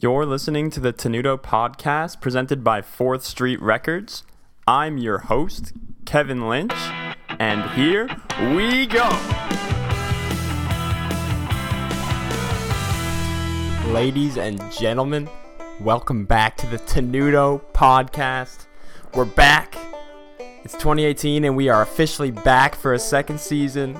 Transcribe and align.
You're 0.00 0.26
listening 0.26 0.70
to 0.70 0.80
the 0.80 0.92
Tenuto 0.92 1.36
podcast 1.36 2.20
presented 2.20 2.62
by 2.62 2.82
Fourth 2.82 3.24
Street 3.24 3.60
Records. 3.60 4.22
I'm 4.64 4.96
your 4.96 5.18
host, 5.18 5.72
Kevin 6.04 6.48
Lynch, 6.48 6.70
and 7.40 7.68
here 7.72 8.08
we 8.54 8.86
go. 8.86 9.08
Ladies 13.88 14.36
and 14.38 14.62
gentlemen, 14.70 15.28
welcome 15.80 16.26
back 16.26 16.56
to 16.58 16.68
the 16.68 16.78
Tenuto 16.78 17.60
podcast. 17.72 18.66
We're 19.14 19.24
back. 19.24 19.76
It's 20.38 20.74
2018 20.74 21.44
and 21.44 21.56
we 21.56 21.70
are 21.70 21.82
officially 21.82 22.30
back 22.30 22.76
for 22.76 22.92
a 22.92 23.00
second 23.00 23.40
season. 23.40 23.98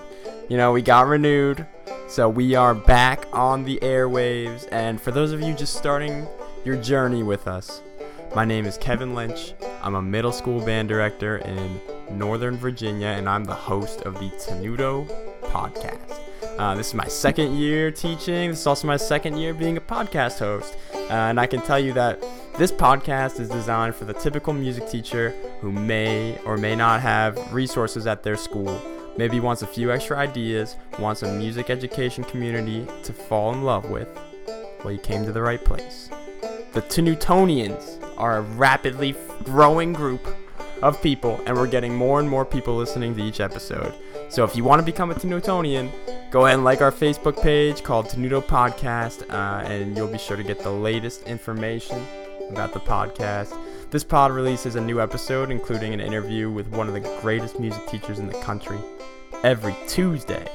You 0.49 0.59
know, 0.59 0.71
we 0.71 0.81
got 0.81 1.09
renewed. 1.09 1.67
So 2.09 2.27
we 2.27 2.55
are 2.55 2.75
back 2.75 3.27
on 3.35 3.65
the 3.65 3.79
airwaves, 3.83 4.67
and 4.73 4.99
for 4.99 5.11
those 5.11 5.31
of 5.31 5.43
you 5.43 5.53
just 5.53 5.75
starting 5.75 6.27
your 6.65 6.77
journey 6.77 7.23
with 7.23 7.47
us, 7.47 7.83
my 8.35 8.47
name 8.47 8.65
is 8.65 8.79
Kevin 8.79 9.15
Lynch. 9.15 9.53
I'm 9.83 9.95
a 9.95 10.01
middle 10.01 10.33
school 10.33 10.65
band 10.65 10.89
director 10.89 11.37
in 11.37 11.79
Northern 12.11 12.57
Virginia, 12.57 13.09
and 13.09 13.29
I'm 13.29 13.45
the 13.45 13.55
host 13.55 14.01
of 14.03 14.15
the 14.15 14.31
Tenuto 14.31 15.07
podcast. 15.43 16.19
Uh, 16.59 16.75
this 16.75 16.89
is 16.89 16.95
my 16.95 17.07
second 17.07 17.55
year 17.59 17.91
teaching. 17.91 18.49
This 18.51 18.61
is 18.61 18.67
also 18.67 18.87
my 18.87 18.97
second 18.97 19.37
year 19.37 19.53
being 19.53 19.77
a 19.77 19.81
podcast 19.83 20.39
host, 20.39 20.79
uh, 20.95 21.13
and 21.13 21.39
I 21.39 21.47
can 21.47 21.61
tell 21.61 21.79
you 21.79 21.93
that 21.93 22.25
this 22.57 22.73
podcast 22.73 23.39
is 23.39 23.51
designed 23.51 23.95
for 23.95 24.07
the 24.07 24.15
typical 24.15 24.55
music 24.55 24.89
teacher 24.89 25.35
who 25.61 25.71
may 25.71 26.39
or 26.47 26.57
may 26.57 26.75
not 26.75 27.03
have 27.03 27.53
resources 27.53 28.07
at 28.07 28.23
their 28.23 28.37
school 28.37 28.81
Maybe 29.19 29.41
wants 29.41 29.63
a 29.63 29.67
few 29.67 29.91
extra 29.91 30.17
ideas, 30.17 30.77
wants 31.01 31.25
a 31.25 31.33
music 31.33 31.71
education 31.71 32.23
community 32.23 32.87
to 33.03 33.13
fall 33.13 33.53
in 33.53 33.65
love 33.65 33.91
with. 33.91 34.09
Well, 34.85 34.93
you 34.93 35.01
came 35.01 35.25
to 35.25 35.33
the 35.33 35.43
right 35.43 35.63
place. 35.63 36.09
The 36.73 36.83
Tenutonians 36.83 38.01
are 38.17 38.37
a 38.37 38.43
rapidly 38.43 39.17
growing 39.43 39.93
group 39.93 40.25
of 40.83 41.03
people, 41.03 41.41
and 41.47 41.57
we're 41.57 41.67
getting 41.67 41.97
more 41.97 42.21
and 42.21 42.31
more 42.31 42.45
people 42.45 42.77
listening 42.77 43.17
to 43.17 43.23
each 43.25 43.41
episode. 43.41 43.93
So 44.29 44.45
if 44.45 44.55
you 44.55 44.63
want 44.63 44.79
to 44.79 44.87
become 44.87 45.11
a 45.11 45.15
Tenutonian, 45.15 45.91
go 46.31 46.47
ahead 46.47 46.55
and 46.55 46.65
like 46.65 46.81
our 46.81 46.93
Facebook 46.93 47.43
page 47.43 47.83
called 47.83 48.07
Tenuto 48.07 48.41
Podcast, 48.41 49.29
uh, 49.31 49.67
and 49.67 49.97
you'll 49.97 50.07
be 50.07 50.19
sure 50.19 50.37
to 50.37 50.45
get 50.45 50.61
the 50.61 50.71
latest 50.71 51.25
information 51.25 52.07
about 52.51 52.73
the 52.73 52.79
podcast. 52.79 53.53
This 53.91 54.05
pod 54.05 54.31
releases 54.31 54.77
a 54.77 54.81
new 54.81 55.01
episode, 55.01 55.51
including 55.51 55.93
an 55.93 56.01
interview 56.01 56.53
with 56.53 56.69
one 56.69 56.87
of 56.87 56.95
the 56.95 57.01
greatest 57.21 57.59
music 57.59 57.85
teachers 57.89 58.21
in 58.21 58.29
the 58.29 58.41
country 58.43 58.79
every 59.45 59.77
Tuesday 59.87 60.51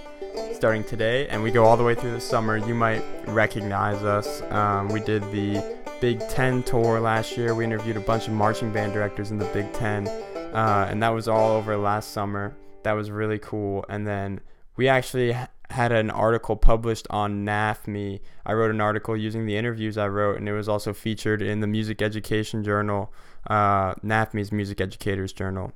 starting 0.53 0.83
today, 0.83 1.27
and 1.29 1.41
we 1.41 1.51
go 1.51 1.63
all 1.63 1.77
the 1.77 1.83
way 1.83 1.95
through 1.95 2.11
the 2.11 2.19
summer. 2.19 2.57
You 2.57 2.75
might 2.75 3.03
recognize 3.27 4.03
us. 4.03 4.41
Um, 4.51 4.89
we 4.89 4.99
did 4.99 5.23
the 5.31 5.63
Big 6.01 6.19
Ten 6.29 6.63
tour 6.63 6.99
last 6.99 7.37
year. 7.37 7.55
We 7.55 7.63
interviewed 7.63 7.97
a 7.97 8.01
bunch 8.01 8.27
of 8.27 8.33
marching 8.33 8.73
band 8.73 8.93
directors 8.93 9.31
in 9.31 9.37
the 9.37 9.45
Big 9.45 9.71
Ten, 9.73 10.07
uh, 10.07 10.87
and 10.89 11.01
that 11.01 11.09
was 11.09 11.27
all 11.27 11.51
over 11.51 11.77
last 11.77 12.11
summer. 12.11 12.55
That 12.83 12.93
was 12.93 13.09
really 13.09 13.39
cool. 13.39 13.85
And 13.87 14.05
then 14.05 14.41
we 14.75 14.89
actually 14.89 15.35
had 15.69 15.91
an 15.93 16.11
article 16.11 16.57
published 16.57 17.07
on 17.09 17.45
NAFME. 17.45 18.19
I 18.45 18.53
wrote 18.53 18.71
an 18.71 18.81
article 18.81 19.15
using 19.15 19.45
the 19.45 19.55
interviews 19.55 19.97
I 19.97 20.07
wrote, 20.09 20.37
and 20.37 20.49
it 20.49 20.53
was 20.53 20.67
also 20.67 20.93
featured 20.93 21.41
in 21.41 21.61
the 21.61 21.67
Music 21.67 22.01
Education 22.01 22.63
Journal, 22.63 23.13
uh, 23.47 23.95
NAFME's 23.95 24.51
Music 24.51 24.81
Educators 24.81 25.31
Journal. 25.31 25.71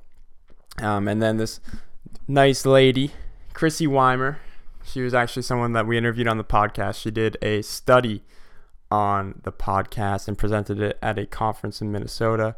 Um, 0.80 1.08
and 1.08 1.20
then 1.20 1.38
this 1.38 1.60
nice 2.26 2.66
lady, 2.66 3.12
Chrissy 3.52 3.86
Weimer. 3.86 4.38
She 4.84 5.02
was 5.02 5.14
actually 5.14 5.42
someone 5.42 5.72
that 5.72 5.86
we 5.86 5.98
interviewed 5.98 6.28
on 6.28 6.38
the 6.38 6.44
podcast. 6.44 7.00
She 7.00 7.10
did 7.10 7.36
a 7.42 7.62
study 7.62 8.22
on 8.90 9.40
the 9.44 9.52
podcast 9.52 10.28
and 10.28 10.38
presented 10.38 10.80
it 10.80 10.98
at 11.02 11.18
a 11.18 11.26
conference 11.26 11.80
in 11.80 11.92
Minnesota. 11.92 12.56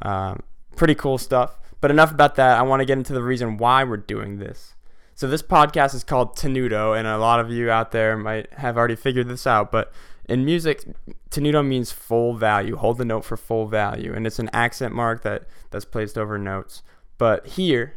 Um, 0.00 0.42
pretty 0.76 0.94
cool 0.94 1.18
stuff. 1.18 1.58
But 1.80 1.90
enough 1.90 2.10
about 2.10 2.34
that. 2.36 2.58
I 2.58 2.62
want 2.62 2.80
to 2.80 2.86
get 2.86 2.98
into 2.98 3.12
the 3.12 3.22
reason 3.22 3.56
why 3.56 3.84
we're 3.84 3.98
doing 3.98 4.38
this. 4.38 4.74
So 5.14 5.26
this 5.26 5.42
podcast 5.42 5.94
is 5.94 6.04
called 6.04 6.36
Tenuto, 6.36 6.96
and 6.96 7.06
a 7.06 7.18
lot 7.18 7.40
of 7.40 7.50
you 7.50 7.70
out 7.70 7.90
there 7.90 8.16
might 8.16 8.52
have 8.54 8.76
already 8.76 8.96
figured 8.96 9.28
this 9.28 9.46
out. 9.46 9.72
But 9.72 9.92
in 10.28 10.44
music, 10.44 10.84
Tenuto 11.30 11.66
means 11.66 11.90
full 11.90 12.34
value. 12.34 12.76
Hold 12.76 12.98
the 12.98 13.04
note 13.04 13.24
for 13.24 13.36
full 13.36 13.66
value, 13.66 14.12
and 14.14 14.26
it's 14.26 14.38
an 14.38 14.50
accent 14.52 14.94
mark 14.94 15.22
that 15.22 15.44
that's 15.70 15.84
placed 15.84 16.16
over 16.16 16.38
notes. 16.38 16.82
But 17.16 17.46
here, 17.46 17.94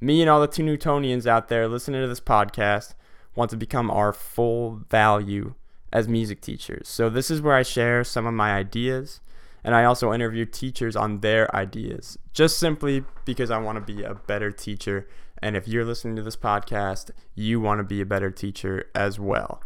me 0.00 0.20
and 0.20 0.30
all 0.30 0.40
the 0.40 0.48
Tenutonians 0.48 1.26
out 1.26 1.48
there 1.48 1.68
listening 1.68 2.02
to 2.02 2.08
this 2.08 2.20
podcast 2.20 2.94
want 3.34 3.50
to 3.50 3.56
become 3.56 3.90
our 3.90 4.12
full 4.12 4.82
value 4.88 5.54
as 5.92 6.08
music 6.08 6.40
teachers. 6.40 6.88
So 6.88 7.08
this 7.08 7.30
is 7.30 7.40
where 7.40 7.54
I 7.54 7.62
share 7.62 8.04
some 8.04 8.26
of 8.26 8.34
my 8.34 8.54
ideas 8.54 9.20
and 9.62 9.74
I 9.74 9.84
also 9.84 10.12
interview 10.12 10.44
teachers 10.44 10.94
on 10.94 11.20
their 11.20 11.54
ideas 11.54 12.18
just 12.32 12.58
simply 12.58 13.04
because 13.24 13.50
I 13.50 13.58
want 13.58 13.76
to 13.76 13.94
be 13.94 14.02
a 14.02 14.14
better 14.14 14.50
teacher 14.50 15.08
and 15.38 15.56
if 15.56 15.68
you're 15.68 15.84
listening 15.84 16.16
to 16.16 16.22
this 16.22 16.36
podcast, 16.36 17.10
you 17.34 17.60
want 17.60 17.78
to 17.78 17.84
be 17.84 18.00
a 18.00 18.06
better 18.06 18.30
teacher 18.30 18.86
as 18.94 19.18
well. 19.18 19.60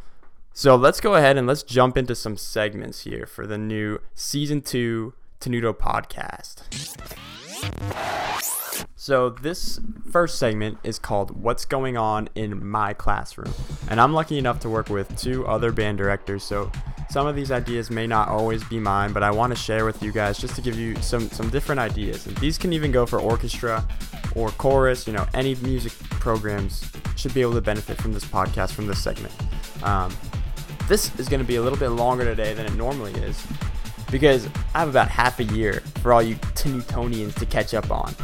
So 0.53 0.75
let's 0.75 1.01
go 1.01 1.15
ahead 1.15 1.37
and 1.37 1.47
let's 1.47 1.63
jump 1.63 1.97
into 1.97 2.17
some 2.17 2.37
segments 2.37 3.03
here 3.03 3.27
for 3.27 3.47
the 3.47 3.59
new 3.59 4.01
season 4.15 4.61
2 4.61 5.15
Tenuto 5.41 5.73
podcast. 5.73 6.63
So, 8.97 9.31
this 9.31 9.81
first 10.11 10.39
segment 10.39 10.79
is 10.83 10.99
called 10.99 11.41
What's 11.43 11.65
Going 11.65 11.97
On 11.97 12.29
in 12.35 12.67
My 12.67 12.93
Classroom. 12.93 13.53
And 13.89 14.01
I'm 14.01 14.13
lucky 14.13 14.39
enough 14.39 14.61
to 14.61 14.69
work 14.69 14.89
with 14.89 15.17
two 15.17 15.47
other 15.47 15.73
band 15.73 15.99
directors, 15.99 16.43
so 16.43 16.71
some 17.11 17.27
of 17.27 17.35
these 17.35 17.51
ideas 17.51 17.91
may 17.91 18.07
not 18.07 18.29
always 18.29 18.63
be 18.65 18.79
mine, 18.79 19.13
but 19.13 19.23
I 19.23 19.31
want 19.31 19.51
to 19.51 19.57
share 19.57 19.85
with 19.87 20.03
you 20.03 20.13
guys 20.13 20.39
just 20.39 20.57
to 20.57 20.61
give 20.61 20.77
you 20.79 20.95
some, 20.97 21.31
some 21.31 21.49
different 21.49 21.81
ideas. 21.81 22.27
And 22.27 22.37
these 22.37 22.59
can 22.59 22.73
even 22.73 22.93
go 22.93 23.07
for 23.07 23.19
orchestra 23.19 23.87
or 24.35 24.51
chorus, 24.51 25.07
you 25.07 25.13
know, 25.15 25.27
any 25.33 25.55
music 25.57 25.93
programs 26.11 26.91
should 27.17 27.33
be 27.33 27.41
able 27.41 27.55
to 27.55 27.63
benefit 27.63 27.97
from 27.97 28.13
this 28.13 28.25
podcast, 28.25 28.73
from 28.73 28.87
this 28.87 29.03
segment. 29.03 29.33
Um, 29.83 30.15
this 30.87 31.19
is 31.19 31.29
going 31.29 31.41
to 31.41 31.47
be 31.47 31.57
a 31.57 31.63
little 31.63 31.79
bit 31.79 31.91
longer 31.91 32.25
today 32.25 32.53
than 32.53 32.67
it 32.67 32.75
normally 32.75 33.15
is 33.15 33.47
because 34.11 34.47
I 34.75 34.81
have 34.81 34.89
about 34.89 35.09
half 35.09 35.41
a 35.41 35.45
year 35.45 35.83
for 36.03 36.13
all 36.13 36.23
you 36.23 36.37
Tenutonians 36.55 37.35
to 37.37 37.47
catch 37.47 37.75
up 37.75 37.91
on. 37.91 38.15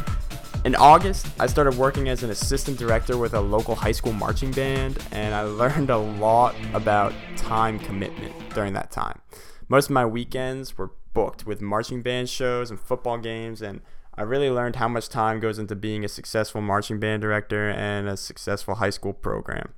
In 0.65 0.73
August, 0.75 1.27
I 1.39 1.45
started 1.45 1.75
working 1.75 2.09
as 2.09 2.23
an 2.23 2.31
assistant 2.31 2.79
director 2.79 3.17
with 3.17 3.35
a 3.35 3.39
local 3.39 3.75
high 3.75 3.91
school 3.91 4.13
marching 4.13 4.49
band, 4.51 4.97
and 5.11 5.35
I 5.35 5.41
learned 5.41 5.91
a 5.91 5.97
lot 5.97 6.55
about 6.73 7.13
time 7.37 7.77
commitment 7.77 8.33
during 8.55 8.73
that 8.73 8.89
time. 8.89 9.21
Most 9.69 9.85
of 9.85 9.91
my 9.91 10.05
weekends 10.05 10.77
were 10.77 10.91
booked 11.13 11.45
with 11.45 11.61
marching 11.61 12.01
band 12.01 12.29
shows 12.29 12.71
and 12.71 12.79
football 12.79 13.19
games, 13.19 13.61
and 13.61 13.81
I 14.15 14.23
really 14.23 14.49
learned 14.49 14.77
how 14.77 14.87
much 14.87 15.07
time 15.07 15.39
goes 15.39 15.59
into 15.59 15.75
being 15.75 16.03
a 16.03 16.07
successful 16.07 16.61
marching 16.61 16.99
band 16.99 17.21
director 17.21 17.69
and 17.69 18.07
a 18.07 18.17
successful 18.17 18.75
high 18.75 18.89
school 18.89 19.13
program. 19.13 19.73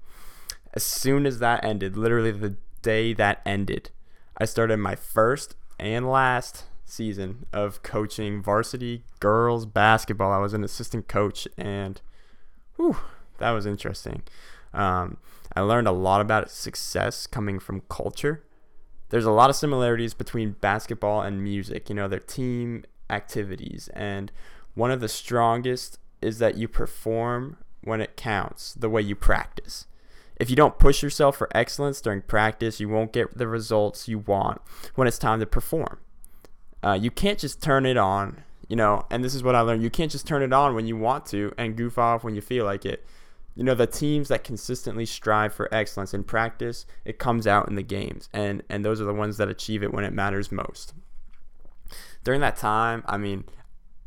As 0.73 0.84
soon 0.84 1.25
as 1.25 1.40
that 1.40 1.66
ended, 1.66 1.97
literally 1.97 2.31
the 2.31 2.56
day 2.81 3.12
that 3.13 3.41
ended, 3.46 3.90
I 4.38 4.46
started 4.46 4.78
my 4.78 4.96
first 4.96 5.56
and 5.80 6.10
last 6.10 6.66
season 6.86 7.46
of 7.52 7.84
coaching 7.84 8.42
varsity 8.42 9.04
girls 9.20 9.66
basketball. 9.66 10.32
I 10.32 10.38
was 10.38 10.54
an 10.54 10.64
assistant 10.64 11.08
coach, 11.08 11.48
and 11.58 12.02
whew, 12.76 12.98
that 13.40 13.52
was 13.52 13.66
interesting. 13.66 14.24
Um, 14.74 15.18
I 15.56 15.62
learned 15.62 15.88
a 15.88 15.92
lot 15.92 16.22
about 16.22 16.50
success 16.50 17.28
coming 17.28 17.60
from 17.60 17.82
culture. 17.90 18.44
There's 19.10 19.26
a 19.26 19.32
lot 19.32 19.50
of 19.50 19.56
similarities 19.56 20.14
between 20.14 20.52
basketball 20.62 21.22
and 21.22 21.44
music. 21.44 21.90
You 21.90 21.96
know, 21.96 22.08
they're 22.08 22.20
team 22.20 22.84
activities, 23.09 23.90
and 23.94 24.32
one 24.74 24.92
of 24.92 25.02
the 25.02 25.09
strongest 25.09 26.00
is 26.22 26.40
that 26.40 26.58
you 26.58 26.68
perform 26.68 27.58
when 27.82 28.02
it 28.02 28.18
counts, 28.18 28.74
the 28.74 28.90
way 28.90 29.02
you 29.02 29.16
practice. 29.16 29.88
If 30.40 30.50
you 30.50 30.56
don't 30.56 30.78
push 30.78 31.02
yourself 31.02 31.36
for 31.38 31.50
excellence 31.56 32.00
during 32.00 32.22
practice, 32.22 32.80
you 32.80 32.90
won't 32.90 33.12
get 33.12 33.38
the 33.38 33.48
results 33.48 34.08
you 34.08 34.20
want 34.20 34.62
when 34.96 35.08
it's 35.08 35.18
time 35.18 35.40
to 35.40 35.46
perform. 35.46 36.00
Uh, 36.84 36.94
you 36.94 37.09
can't 37.09 37.40
just 37.40 37.61
turn 37.61 37.85
it 37.85 37.97
on, 37.97 38.44
you 38.67 38.76
know, 38.76 39.06
and 39.09 39.23
this 39.23 39.34
is 39.34 39.44
what 39.44 39.56
I 39.56 39.61
learned. 39.61 39.82
You 39.82 39.90
can't 39.90 40.11
just 40.11 40.28
turn 40.28 40.44
it 40.44 40.53
on 40.53 40.76
when 40.76 40.85
you 40.85 40.96
want 40.96 41.26
to 41.28 41.53
and 41.58 41.76
goof 41.76 41.97
off 41.97 42.23
when 42.23 42.35
you 42.35 42.41
feel 42.41 42.66
like 42.66 42.85
it. 42.85 43.03
You 43.56 43.64
know, 43.64 43.73
the 43.73 43.88
teams 43.88 44.28
that 44.28 44.44
consistently 44.44 45.08
strive 45.08 45.52
for 45.52 45.73
excellence 45.73 46.14
in 46.14 46.23
practice, 46.23 46.85
it 47.03 47.17
comes 47.17 47.47
out 47.47 47.67
in 47.67 47.73
the 47.73 47.82
games, 47.82 48.29
and 48.32 48.61
and 48.70 48.85
those 48.85 49.02
are 49.02 49.06
the 49.06 49.16
ones 49.16 49.38
that 49.38 49.50
achieve 49.50 49.82
it 49.82 49.91
when 49.91 50.03
it 50.03 50.14
matters 50.14 50.52
most. 50.52 50.94
During 52.23 52.41
that 52.41 52.56
time, 52.56 53.03
I 53.08 53.17
mean, 53.17 53.46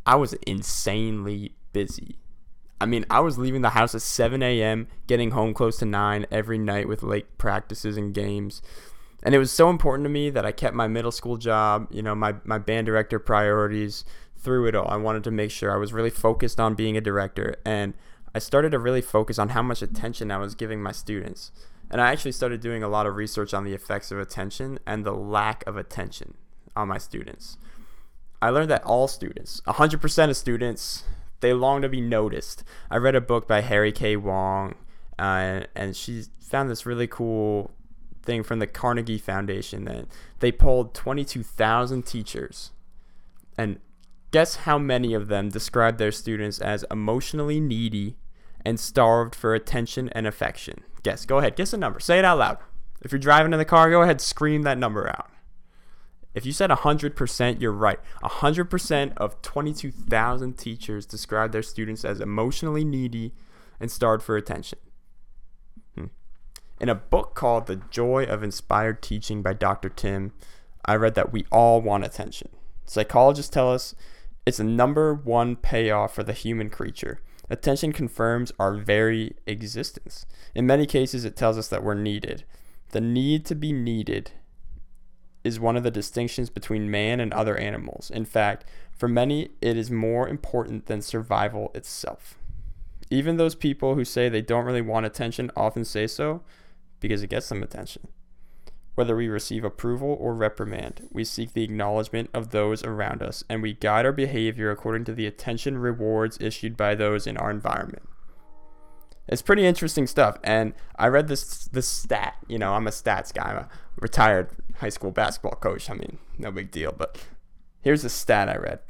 I 0.06 0.14
was 0.14 0.34
insanely 0.46 1.56
busy. 1.72 2.19
I 2.80 2.86
mean, 2.86 3.04
I 3.10 3.20
was 3.20 3.38
leaving 3.38 3.60
the 3.60 3.70
house 3.70 3.94
at 3.94 4.02
7 4.02 4.42
a.m., 4.42 4.88
getting 5.06 5.32
home 5.32 5.52
close 5.52 5.78
to 5.78 5.84
9 5.84 6.26
every 6.30 6.58
night 6.58 6.88
with 6.88 7.02
late 7.02 7.36
practices 7.36 7.96
and 7.96 8.14
games 8.14 8.62
and 9.22 9.34
it 9.34 9.38
was 9.38 9.52
so 9.52 9.68
important 9.68 10.04
to 10.06 10.10
me 10.10 10.30
that 10.30 10.46
I 10.46 10.52
kept 10.52 10.74
my 10.74 10.88
middle 10.88 11.12
school 11.12 11.36
job, 11.36 11.88
you 11.90 12.02
know, 12.02 12.14
my, 12.14 12.36
my 12.44 12.58
band 12.58 12.86
director 12.86 13.18
priorities 13.18 14.04
through 14.36 14.66
it 14.66 14.74
all. 14.74 14.88
I 14.88 14.96
wanted 14.96 15.24
to 15.24 15.30
make 15.30 15.50
sure 15.50 15.72
I 15.72 15.76
was 15.76 15.92
really 15.92 16.10
focused 16.10 16.58
on 16.58 16.74
being 16.74 16.96
a 16.96 17.02
director. 17.02 17.56
And 17.64 17.94
I 18.34 18.38
started 18.38 18.72
to 18.72 18.78
really 18.78 19.02
focus 19.02 19.38
on 19.38 19.50
how 19.50 19.62
much 19.62 19.82
attention 19.82 20.30
I 20.30 20.38
was 20.38 20.54
giving 20.54 20.82
my 20.82 20.92
students. 20.92 21.52
And 21.90 22.00
I 22.00 22.12
actually 22.12 22.32
started 22.32 22.60
doing 22.60 22.82
a 22.82 22.88
lot 22.88 23.06
of 23.06 23.16
research 23.16 23.52
on 23.52 23.64
the 23.64 23.74
effects 23.74 24.10
of 24.10 24.18
attention 24.18 24.78
and 24.86 25.04
the 25.04 25.12
lack 25.12 25.66
of 25.66 25.76
attention 25.76 26.34
on 26.74 26.88
my 26.88 26.98
students. 26.98 27.58
I 28.40 28.48
learned 28.48 28.70
that 28.70 28.84
all 28.84 29.06
students, 29.06 29.60
100% 29.66 30.30
of 30.30 30.36
students, 30.36 31.04
they 31.40 31.52
long 31.52 31.82
to 31.82 31.88
be 31.88 32.00
noticed. 32.00 32.64
I 32.90 32.96
read 32.96 33.14
a 33.14 33.20
book 33.20 33.48
by 33.48 33.60
Harry 33.60 33.92
K. 33.92 34.16
Wong, 34.16 34.75
uh, 35.19 35.62
and 35.75 35.96
she 35.96 36.25
found 36.40 36.70
this 36.70 36.87
really 36.87 37.06
cool 37.06 37.72
thing 38.22 38.42
from 38.42 38.58
the 38.58 38.66
Carnegie 38.66 39.19
Foundation 39.19 39.84
that 39.87 40.06
they 40.40 40.52
polled 40.52 40.94
22,000 40.94 42.04
teachers. 42.04 42.70
And 43.56 43.78
guess 44.31 44.56
how 44.56 44.78
many 44.78 45.14
of 45.14 45.28
them 45.28 45.48
described 45.48 45.98
their 45.98 46.12
students 46.12 46.60
as 46.60 46.84
emotionally 46.90 47.60
needy 47.60 48.16
and 48.64 48.78
starved 48.78 49.34
for 49.34 49.54
attention 49.54 50.08
and 50.10 50.26
affection? 50.26 50.84
Guess. 51.02 51.25
Go 51.25 51.38
ahead. 51.38 51.56
Guess 51.56 51.72
a 51.72 51.78
number. 51.78 52.00
Say 52.00 52.19
it 52.19 52.25
out 52.25 52.38
loud. 52.38 52.58
If 53.02 53.12
you're 53.12 53.19
driving 53.19 53.52
in 53.52 53.58
the 53.58 53.64
car, 53.64 53.90
go 53.90 54.02
ahead, 54.02 54.20
scream 54.20 54.62
that 54.62 54.76
number 54.76 55.08
out. 55.08 55.31
If 56.34 56.46
you 56.46 56.52
said 56.52 56.70
100%, 56.70 57.60
you're 57.60 57.72
right. 57.72 57.98
100% 58.22 59.12
of 59.16 59.42
22,000 59.42 60.58
teachers 60.58 61.06
describe 61.06 61.52
their 61.52 61.62
students 61.62 62.04
as 62.04 62.20
emotionally 62.20 62.84
needy 62.84 63.32
and 63.80 63.90
starved 63.90 64.22
for 64.22 64.36
attention. 64.36 64.78
Hmm. 65.96 66.06
In 66.80 66.88
a 66.88 66.94
book 66.94 67.34
called 67.34 67.66
The 67.66 67.82
Joy 67.90 68.24
of 68.24 68.42
Inspired 68.42 69.02
Teaching 69.02 69.42
by 69.42 69.54
Dr. 69.54 69.88
Tim, 69.88 70.32
I 70.84 70.94
read 70.94 71.14
that 71.16 71.32
we 71.32 71.46
all 71.50 71.80
want 71.80 72.04
attention. 72.04 72.50
Psychologists 72.84 73.50
tell 73.50 73.72
us 73.72 73.94
it's 74.46 74.60
a 74.60 74.64
number 74.64 75.14
one 75.14 75.56
payoff 75.56 76.14
for 76.14 76.22
the 76.22 76.32
human 76.32 76.70
creature. 76.70 77.20
Attention 77.48 77.92
confirms 77.92 78.52
our 78.60 78.74
very 78.74 79.34
existence. 79.46 80.24
In 80.54 80.66
many 80.66 80.86
cases, 80.86 81.24
it 81.24 81.36
tells 81.36 81.58
us 81.58 81.66
that 81.68 81.82
we're 81.82 81.94
needed. 81.94 82.44
The 82.90 83.00
need 83.00 83.44
to 83.46 83.56
be 83.56 83.72
needed 83.72 84.32
is 85.44 85.60
one 85.60 85.76
of 85.76 85.82
the 85.82 85.90
distinctions 85.90 86.50
between 86.50 86.90
man 86.90 87.20
and 87.20 87.32
other 87.32 87.56
animals. 87.56 88.10
In 88.10 88.25
fact, 88.25 88.64
for 88.92 89.08
many, 89.08 89.50
it 89.60 89.76
is 89.76 89.90
more 89.90 90.28
important 90.28 90.87
than 90.87 91.00
survival 91.00 91.70
itself. 91.75 92.37
Even 93.10 93.37
those 93.37 93.54
people 93.54 93.94
who 93.94 94.04
say 94.04 94.28
they 94.28 94.42
don't 94.42 94.64
really 94.64 94.82
want 94.82 95.06
attention 95.06 95.50
often 95.56 95.84
say 95.84 96.06
so 96.06 96.42
because 97.00 97.22
it 97.22 97.31
gets 97.31 97.48
them 97.48 97.62
attention. 97.62 98.08
Whether 98.94 99.16
we 99.16 99.28
receive 99.28 99.64
approval 99.64 100.16
or 100.20 100.34
reprimand, 100.34 101.08
we 101.10 101.25
seek 101.25 101.54
the 101.54 101.64
acknowledgement 101.64 102.28
of 102.34 102.50
those 102.50 102.84
around 102.84 103.22
us 103.22 103.42
and 103.48 103.62
we 103.62 103.72
guide 103.72 104.04
our 104.04 104.12
behavior 104.12 104.70
according 104.70 105.04
to 105.06 105.14
the 105.14 105.26
attention 105.26 105.78
rewards 105.78 106.38
issued 106.40 106.76
by 106.76 106.94
those 106.94 107.26
in 107.26 107.37
our 107.37 107.50
environment. 107.50 108.02
It's 109.30 109.42
pretty 109.42 109.64
interesting 109.64 110.08
stuff. 110.08 110.38
And 110.42 110.74
I 110.96 111.06
read 111.06 111.28
this 111.28 111.66
this 111.66 111.86
stat. 111.86 112.34
You 112.48 112.58
know, 112.58 112.74
I'm 112.74 112.88
a 112.88 112.90
stats 112.90 113.32
guy. 113.32 113.50
I'm 113.50 113.56
a 113.58 113.68
retired 113.96 114.50
high 114.80 114.88
school 114.88 115.12
basketball 115.12 115.52
coach. 115.52 115.88
I 115.88 115.94
mean, 115.94 116.18
no 116.36 116.50
big 116.50 116.72
deal. 116.72 116.92
But 116.96 117.16
here's 117.80 118.04
a 118.04 118.10
stat 118.10 118.48
I 118.48 118.56
read. 118.56 118.80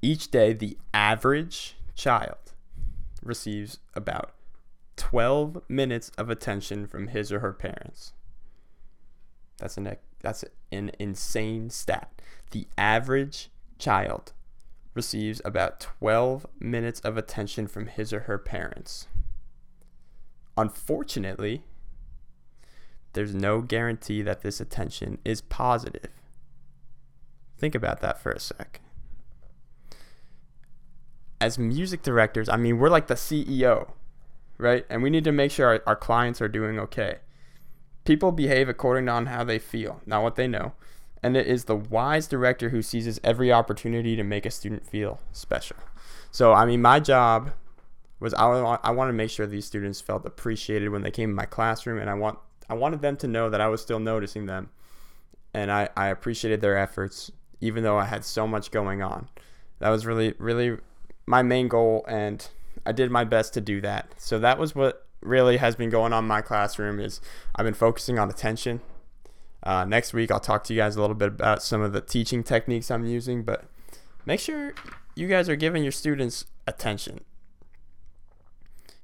Each 0.00 0.30
day, 0.30 0.52
the 0.52 0.78
average 0.94 1.76
child 1.96 2.52
receives 3.20 3.78
about 3.94 4.32
12 4.96 5.62
minutes 5.68 6.10
of 6.16 6.30
attention 6.30 6.86
from 6.86 7.08
his 7.08 7.32
or 7.32 7.40
her 7.40 7.52
parents. 7.52 8.12
That's 9.58 9.76
an 9.76 9.96
that's 10.20 10.44
an 10.70 10.92
insane 11.00 11.70
stat. 11.70 12.22
The 12.52 12.68
average 12.78 13.50
child 13.76 14.32
receives 14.94 15.42
about 15.44 15.80
12 15.80 16.46
minutes 16.60 17.00
of 17.00 17.16
attention 17.16 17.66
from 17.66 17.88
his 17.88 18.12
or 18.12 18.20
her 18.20 18.38
parents. 18.38 19.08
Unfortunately, 20.56 21.64
there's 23.12 23.34
no 23.34 23.60
guarantee 23.60 24.22
that 24.22 24.42
this 24.42 24.60
attention 24.60 25.18
is 25.24 25.40
positive. 25.40 26.10
Think 27.58 27.74
about 27.74 28.00
that 28.00 28.20
for 28.20 28.30
a 28.30 28.38
sec. 28.38 28.80
As 31.40 31.58
music 31.58 32.02
directors, 32.02 32.48
I 32.48 32.56
mean, 32.56 32.78
we're 32.78 32.90
like 32.90 33.06
the 33.06 33.14
CEO, 33.14 33.92
right? 34.58 34.84
And 34.88 35.02
we 35.02 35.10
need 35.10 35.24
to 35.24 35.32
make 35.32 35.50
sure 35.50 35.66
our, 35.68 35.82
our 35.86 35.96
clients 35.96 36.40
are 36.40 36.48
doing 36.48 36.78
okay. 36.78 37.16
People 38.04 38.32
behave 38.32 38.68
according 38.68 39.08
on 39.08 39.26
how 39.26 39.44
they 39.44 39.58
feel, 39.58 40.00
not 40.06 40.22
what 40.22 40.36
they 40.36 40.46
know. 40.46 40.72
And 41.22 41.36
it 41.36 41.46
is 41.46 41.64
the 41.64 41.76
wise 41.76 42.26
director 42.26 42.68
who 42.68 42.82
seizes 42.82 43.20
every 43.24 43.50
opportunity 43.50 44.16
to 44.16 44.22
make 44.22 44.46
a 44.46 44.50
student 44.50 44.86
feel 44.86 45.20
special. 45.32 45.76
So, 46.30 46.52
I 46.52 46.66
mean, 46.66 46.82
my 46.82 47.00
job 47.00 47.52
was 48.20 48.34
I, 48.34 48.46
I 48.82 48.90
wanted 48.90 49.12
to 49.12 49.16
make 49.16 49.30
sure 49.30 49.46
these 49.46 49.66
students 49.66 50.00
felt 50.00 50.24
appreciated 50.24 50.88
when 50.88 51.02
they 51.02 51.10
came 51.10 51.30
in 51.30 51.36
my 51.36 51.44
classroom, 51.44 51.98
and 51.98 52.08
I 52.08 52.14
want 52.14 52.38
I 52.68 52.74
wanted 52.74 53.02
them 53.02 53.16
to 53.18 53.28
know 53.28 53.50
that 53.50 53.60
I 53.60 53.68
was 53.68 53.80
still 53.82 54.00
noticing 54.00 54.46
them, 54.46 54.70
and 55.54 55.70
I, 55.70 55.88
I 55.96 56.08
appreciated 56.08 56.60
their 56.60 56.76
efforts, 56.76 57.30
even 57.60 57.82
though 57.84 57.98
I 57.98 58.04
had 58.04 58.24
so 58.24 58.46
much 58.46 58.70
going 58.70 59.02
on. 59.02 59.28
That 59.78 59.90
was 59.90 60.06
really 60.06 60.34
really 60.38 60.78
my 61.26 61.42
main 61.42 61.68
goal, 61.68 62.04
and 62.08 62.46
I 62.84 62.92
did 62.92 63.10
my 63.10 63.24
best 63.24 63.52
to 63.54 63.60
do 63.60 63.80
that. 63.82 64.14
So 64.16 64.38
that 64.38 64.58
was 64.58 64.74
what 64.74 65.06
really 65.20 65.56
has 65.56 65.76
been 65.76 65.90
going 65.90 66.12
on 66.12 66.24
in 66.24 66.28
my 66.28 66.40
classroom 66.40 67.00
is 67.00 67.20
I've 67.54 67.64
been 67.64 67.74
focusing 67.74 68.18
on 68.18 68.30
attention. 68.30 68.80
Uh, 69.62 69.84
next 69.84 70.12
week 70.12 70.30
I'll 70.30 70.40
talk 70.40 70.62
to 70.64 70.74
you 70.74 70.80
guys 70.80 70.94
a 70.94 71.00
little 71.00 71.16
bit 71.16 71.28
about 71.28 71.62
some 71.62 71.82
of 71.82 71.92
the 71.92 72.00
teaching 72.00 72.44
techniques 72.44 72.90
I'm 72.90 73.04
using, 73.04 73.42
but 73.42 73.64
make 74.24 74.38
sure 74.38 74.74
you 75.16 75.26
guys 75.26 75.48
are 75.48 75.56
giving 75.56 75.82
your 75.82 75.92
students 75.92 76.44
attention. 76.66 77.24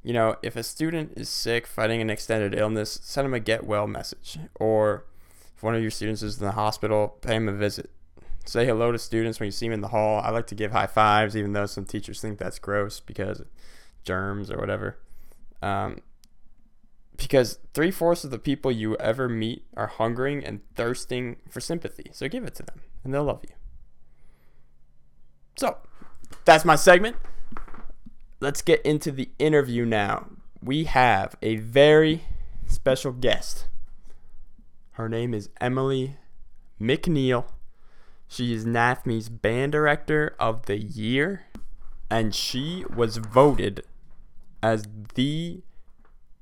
You 0.02 0.12
know, 0.12 0.36
if 0.42 0.56
a 0.56 0.62
student 0.62 1.12
is 1.16 1.28
sick, 1.28 1.66
fighting 1.66 2.00
an 2.00 2.10
extended 2.10 2.54
illness, 2.54 2.98
send 3.02 3.26
them 3.26 3.34
a 3.34 3.40
get 3.40 3.64
well 3.64 3.86
message. 3.86 4.38
Or 4.56 5.04
if 5.56 5.62
one 5.62 5.74
of 5.74 5.82
your 5.82 5.90
students 5.90 6.22
is 6.22 6.38
in 6.38 6.46
the 6.46 6.52
hospital, 6.52 7.16
pay 7.20 7.34
them 7.34 7.48
a 7.48 7.52
visit. 7.52 7.90
Say 8.44 8.66
hello 8.66 8.90
to 8.90 8.98
students 8.98 9.38
when 9.38 9.46
you 9.46 9.52
see 9.52 9.66
them 9.66 9.74
in 9.74 9.80
the 9.80 9.88
hall. 9.88 10.20
I 10.24 10.30
like 10.30 10.48
to 10.48 10.56
give 10.56 10.72
high 10.72 10.88
fives, 10.88 11.36
even 11.36 11.52
though 11.52 11.66
some 11.66 11.84
teachers 11.84 12.20
think 12.20 12.38
that's 12.38 12.58
gross 12.58 12.98
because 12.98 13.42
germs 14.04 14.50
or 14.50 14.58
whatever. 14.58 14.98
Um, 15.62 16.00
because 17.16 17.60
three 17.72 17.92
fourths 17.92 18.24
of 18.24 18.32
the 18.32 18.38
people 18.38 18.72
you 18.72 18.96
ever 18.96 19.28
meet 19.28 19.64
are 19.76 19.86
hungering 19.86 20.44
and 20.44 20.60
thirsting 20.74 21.36
for 21.48 21.60
sympathy. 21.60 22.10
So 22.12 22.28
give 22.28 22.42
it 22.42 22.54
to 22.56 22.64
them, 22.64 22.80
and 23.04 23.14
they'll 23.14 23.22
love 23.22 23.44
you. 23.48 23.54
So, 25.56 25.76
that's 26.44 26.64
my 26.64 26.74
segment. 26.74 27.16
Let's 28.42 28.60
get 28.60 28.82
into 28.82 29.12
the 29.12 29.30
interview 29.38 29.84
now. 29.84 30.26
We 30.60 30.82
have 30.82 31.36
a 31.42 31.58
very 31.58 32.24
special 32.66 33.12
guest. 33.12 33.68
Her 34.94 35.08
name 35.08 35.32
is 35.32 35.48
Emily 35.60 36.16
McNeil. 36.80 37.44
She 38.26 38.52
is 38.52 38.64
NAFME's 38.64 39.28
Band 39.28 39.70
Director 39.70 40.34
of 40.40 40.66
the 40.66 40.76
Year, 40.76 41.44
and 42.10 42.34
she 42.34 42.84
was 42.92 43.18
voted 43.18 43.84
as 44.60 44.88
the 45.14 45.62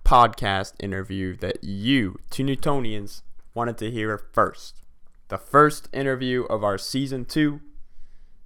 podcast 0.02 0.73
interview 0.80 1.37
that 1.37 1.62
you, 1.62 2.19
Tenutonians, 2.30 3.21
wanted 3.52 3.76
to 3.76 3.90
hear 3.90 4.16
first. 4.33 4.80
The 5.28 5.37
first 5.37 5.90
interview 5.92 6.45
of 6.45 6.64
our 6.64 6.78
season 6.78 7.26
two. 7.26 7.61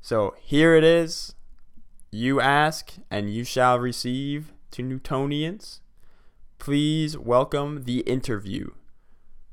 So 0.03 0.35
here 0.41 0.75
it 0.75 0.83
is. 0.83 1.37
You 2.17 2.41
ask, 2.41 2.95
and 3.11 3.29
you 3.35 3.43
shall 3.43 3.81
receive, 3.81 4.53
Tenutonians. 4.71 5.81
Please 6.61 7.19
welcome 7.19 7.87
the 7.87 8.03
interview 8.03 8.71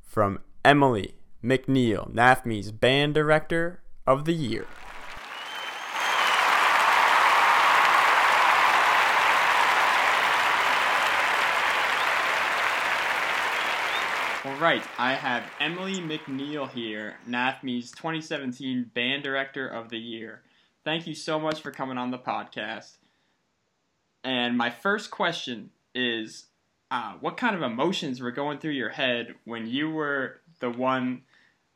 from 0.00 0.38
Emily 0.64 1.16
McNeil, 1.42 2.14
NAFME's 2.14 2.70
Band 2.70 3.14
Director 3.14 3.82
of 4.06 4.26
the 4.26 4.32
Year. 4.32 4.66
All 14.44 14.60
right, 14.60 14.84
I 14.98 15.14
have 15.14 15.42
Emily 15.58 15.94
McNeil 15.94 16.70
here, 16.70 17.16
NAFME's 17.28 17.90
2017 17.90 18.92
Band 18.94 19.24
Director 19.24 19.66
of 19.66 19.88
the 19.88 19.98
Year. 19.98 20.42
Thank 20.84 21.06
you 21.06 21.14
so 21.14 21.38
much 21.38 21.60
for 21.60 21.70
coming 21.70 21.96
on 21.96 22.10
the 22.10 22.18
podcast. 22.18 22.96
And 24.24 24.56
my 24.56 24.70
first 24.70 25.10
question 25.10 25.70
is 25.94 26.46
uh, 26.90 27.14
what 27.20 27.36
kind 27.36 27.54
of 27.54 27.62
emotions 27.62 28.20
were 28.20 28.32
going 28.32 28.58
through 28.58 28.72
your 28.72 28.90
head 28.90 29.34
when 29.44 29.66
you 29.66 29.90
were 29.90 30.40
the 30.60 30.70
one, 30.70 31.22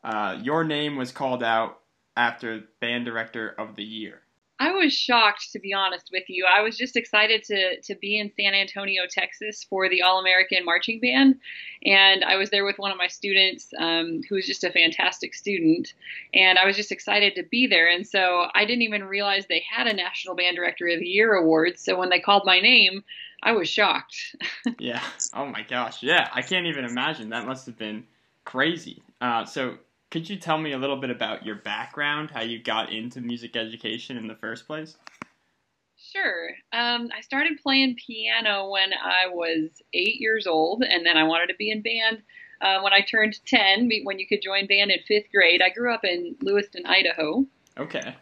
uh, 0.02 0.38
your 0.42 0.64
name 0.64 0.96
was 0.96 1.12
called 1.12 1.42
out 1.42 1.80
after 2.16 2.64
Band 2.80 3.04
Director 3.04 3.54
of 3.58 3.76
the 3.76 3.84
Year? 3.84 4.22
I 4.58 4.72
was 4.72 4.92
shocked, 4.92 5.52
to 5.52 5.58
be 5.58 5.72
honest 5.72 6.08
with 6.12 6.24
you. 6.28 6.46
I 6.46 6.62
was 6.62 6.76
just 6.76 6.96
excited 6.96 7.44
to 7.44 7.80
to 7.82 7.94
be 7.94 8.18
in 8.18 8.30
San 8.38 8.54
Antonio, 8.54 9.02
Texas, 9.08 9.64
for 9.68 9.88
the 9.88 10.02
All 10.02 10.18
American 10.18 10.64
Marching 10.64 11.00
Band, 11.00 11.36
and 11.84 12.24
I 12.24 12.36
was 12.36 12.50
there 12.50 12.64
with 12.64 12.78
one 12.78 12.90
of 12.90 12.96
my 12.96 13.08
students, 13.08 13.68
um, 13.78 14.20
who 14.28 14.36
was 14.36 14.46
just 14.46 14.64
a 14.64 14.70
fantastic 14.70 15.34
student, 15.34 15.92
and 16.32 16.58
I 16.58 16.66
was 16.66 16.76
just 16.76 16.92
excited 16.92 17.34
to 17.34 17.42
be 17.42 17.66
there. 17.66 17.88
And 17.88 18.06
so 18.06 18.46
I 18.54 18.64
didn't 18.64 18.82
even 18.82 19.04
realize 19.04 19.46
they 19.46 19.64
had 19.70 19.86
a 19.86 19.92
National 19.92 20.34
Band 20.34 20.56
Director 20.56 20.88
of 20.88 21.00
the 21.00 21.06
Year 21.06 21.34
award. 21.34 21.78
So 21.78 21.98
when 21.98 22.08
they 22.08 22.20
called 22.20 22.44
my 22.46 22.60
name, 22.60 23.04
I 23.42 23.52
was 23.52 23.68
shocked. 23.68 24.36
yeah. 24.78 25.02
Oh 25.34 25.46
my 25.46 25.62
gosh. 25.62 26.02
Yeah, 26.02 26.28
I 26.32 26.42
can't 26.42 26.66
even 26.66 26.84
imagine. 26.84 27.30
That 27.30 27.46
must 27.46 27.66
have 27.66 27.78
been 27.78 28.04
crazy. 28.44 29.02
Uh, 29.20 29.44
so, 29.44 29.78
could 30.10 30.28
you 30.28 30.36
tell 30.36 30.58
me 30.58 30.72
a 30.72 30.78
little 30.78 30.96
bit 30.96 31.10
about 31.10 31.44
your 31.44 31.56
background, 31.56 32.30
how 32.30 32.42
you 32.42 32.62
got 32.62 32.92
into 32.92 33.20
music 33.20 33.56
education 33.56 34.16
in 34.16 34.26
the 34.26 34.36
first 34.36 34.66
place? 34.66 34.96
Sure. 35.96 36.50
Um, 36.72 37.08
I 37.16 37.20
started 37.22 37.58
playing 37.62 37.96
piano 37.96 38.70
when 38.70 38.92
I 38.92 39.28
was 39.28 39.70
eight 39.92 40.20
years 40.20 40.46
old, 40.46 40.82
and 40.82 41.04
then 41.04 41.16
I 41.16 41.24
wanted 41.24 41.48
to 41.48 41.56
be 41.58 41.70
in 41.70 41.82
band 41.82 42.22
uh, 42.60 42.80
when 42.80 42.92
I 42.92 43.00
turned 43.00 43.44
10, 43.46 43.90
when 44.04 44.18
you 44.18 44.26
could 44.26 44.42
join 44.42 44.66
band 44.66 44.90
in 44.90 44.98
fifth 45.06 45.30
grade. 45.32 45.62
I 45.62 45.70
grew 45.70 45.92
up 45.92 46.04
in 46.04 46.36
Lewiston, 46.40 46.86
Idaho. 46.86 47.44
Okay. 47.78 48.14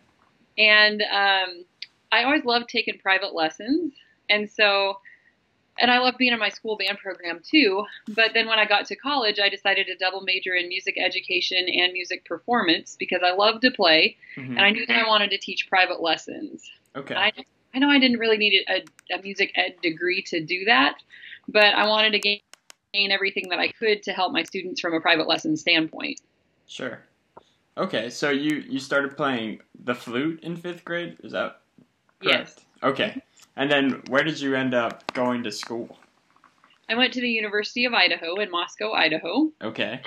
And 0.56 1.02
um, 1.02 1.64
I 2.10 2.24
always 2.24 2.44
loved 2.44 2.68
taking 2.68 2.98
private 2.98 3.34
lessons. 3.34 3.92
And 4.30 4.50
so, 4.50 4.98
and 5.78 5.90
I 5.90 5.98
loved 5.98 6.18
being 6.18 6.32
in 6.32 6.38
my 6.38 6.48
school 6.48 6.76
band 6.76 6.98
program 6.98 7.40
too. 7.42 7.84
But 8.08 8.30
then 8.34 8.46
when 8.46 8.58
I 8.58 8.64
got 8.64 8.86
to 8.86 8.96
college, 8.96 9.38
I 9.38 9.48
decided 9.48 9.86
to 9.86 9.96
double 9.96 10.20
major 10.22 10.54
in 10.54 10.68
music 10.68 10.96
education 10.98 11.66
and 11.68 11.92
music 11.92 12.24
performance 12.24 12.96
because 12.98 13.20
I 13.24 13.32
loved 13.34 13.62
to 13.62 13.70
play 13.70 14.16
mm-hmm. 14.36 14.52
and 14.52 14.60
I 14.60 14.70
knew 14.70 14.86
that 14.86 14.96
I 14.96 15.08
wanted 15.08 15.30
to 15.30 15.38
teach 15.38 15.68
private 15.68 16.00
lessons. 16.00 16.70
Okay. 16.96 17.14
I, 17.14 17.32
I 17.74 17.78
know 17.78 17.90
I 17.90 17.98
didn't 17.98 18.18
really 18.18 18.38
need 18.38 18.64
a, 18.68 19.14
a 19.14 19.22
music 19.22 19.52
ed 19.56 19.74
degree 19.82 20.22
to 20.22 20.40
do 20.40 20.64
that, 20.66 20.96
but 21.48 21.74
I 21.74 21.86
wanted 21.88 22.12
to 22.12 22.20
gain 22.20 23.10
everything 23.10 23.48
that 23.48 23.58
I 23.58 23.68
could 23.68 24.02
to 24.04 24.12
help 24.12 24.32
my 24.32 24.44
students 24.44 24.80
from 24.80 24.94
a 24.94 25.00
private 25.00 25.26
lesson 25.26 25.56
standpoint. 25.56 26.20
Sure. 26.66 27.00
Okay, 27.76 28.08
so 28.08 28.30
you 28.30 28.62
you 28.68 28.78
started 28.78 29.16
playing 29.16 29.60
the 29.84 29.94
flute 29.94 30.40
in 30.44 30.56
fifth 30.56 30.84
grade. 30.84 31.16
Is 31.24 31.32
that 31.32 31.60
correct? 32.22 32.54
Yes. 32.56 32.60
Okay, 32.84 33.20
and 33.56 33.70
then 33.70 34.02
where 34.08 34.25
did 34.25 34.40
you 34.40 34.54
end 34.54 34.75
up 34.75 35.12
going 35.12 35.44
to 35.44 35.52
school? 35.52 35.96
I 36.88 36.96
went 36.96 37.12
to 37.14 37.20
the 37.20 37.28
University 37.28 37.84
of 37.84 37.94
Idaho 37.94 38.37
in 38.37 38.50
Moscow, 38.50 38.92
Idaho. 38.92 39.50
Okay. 39.62 40.00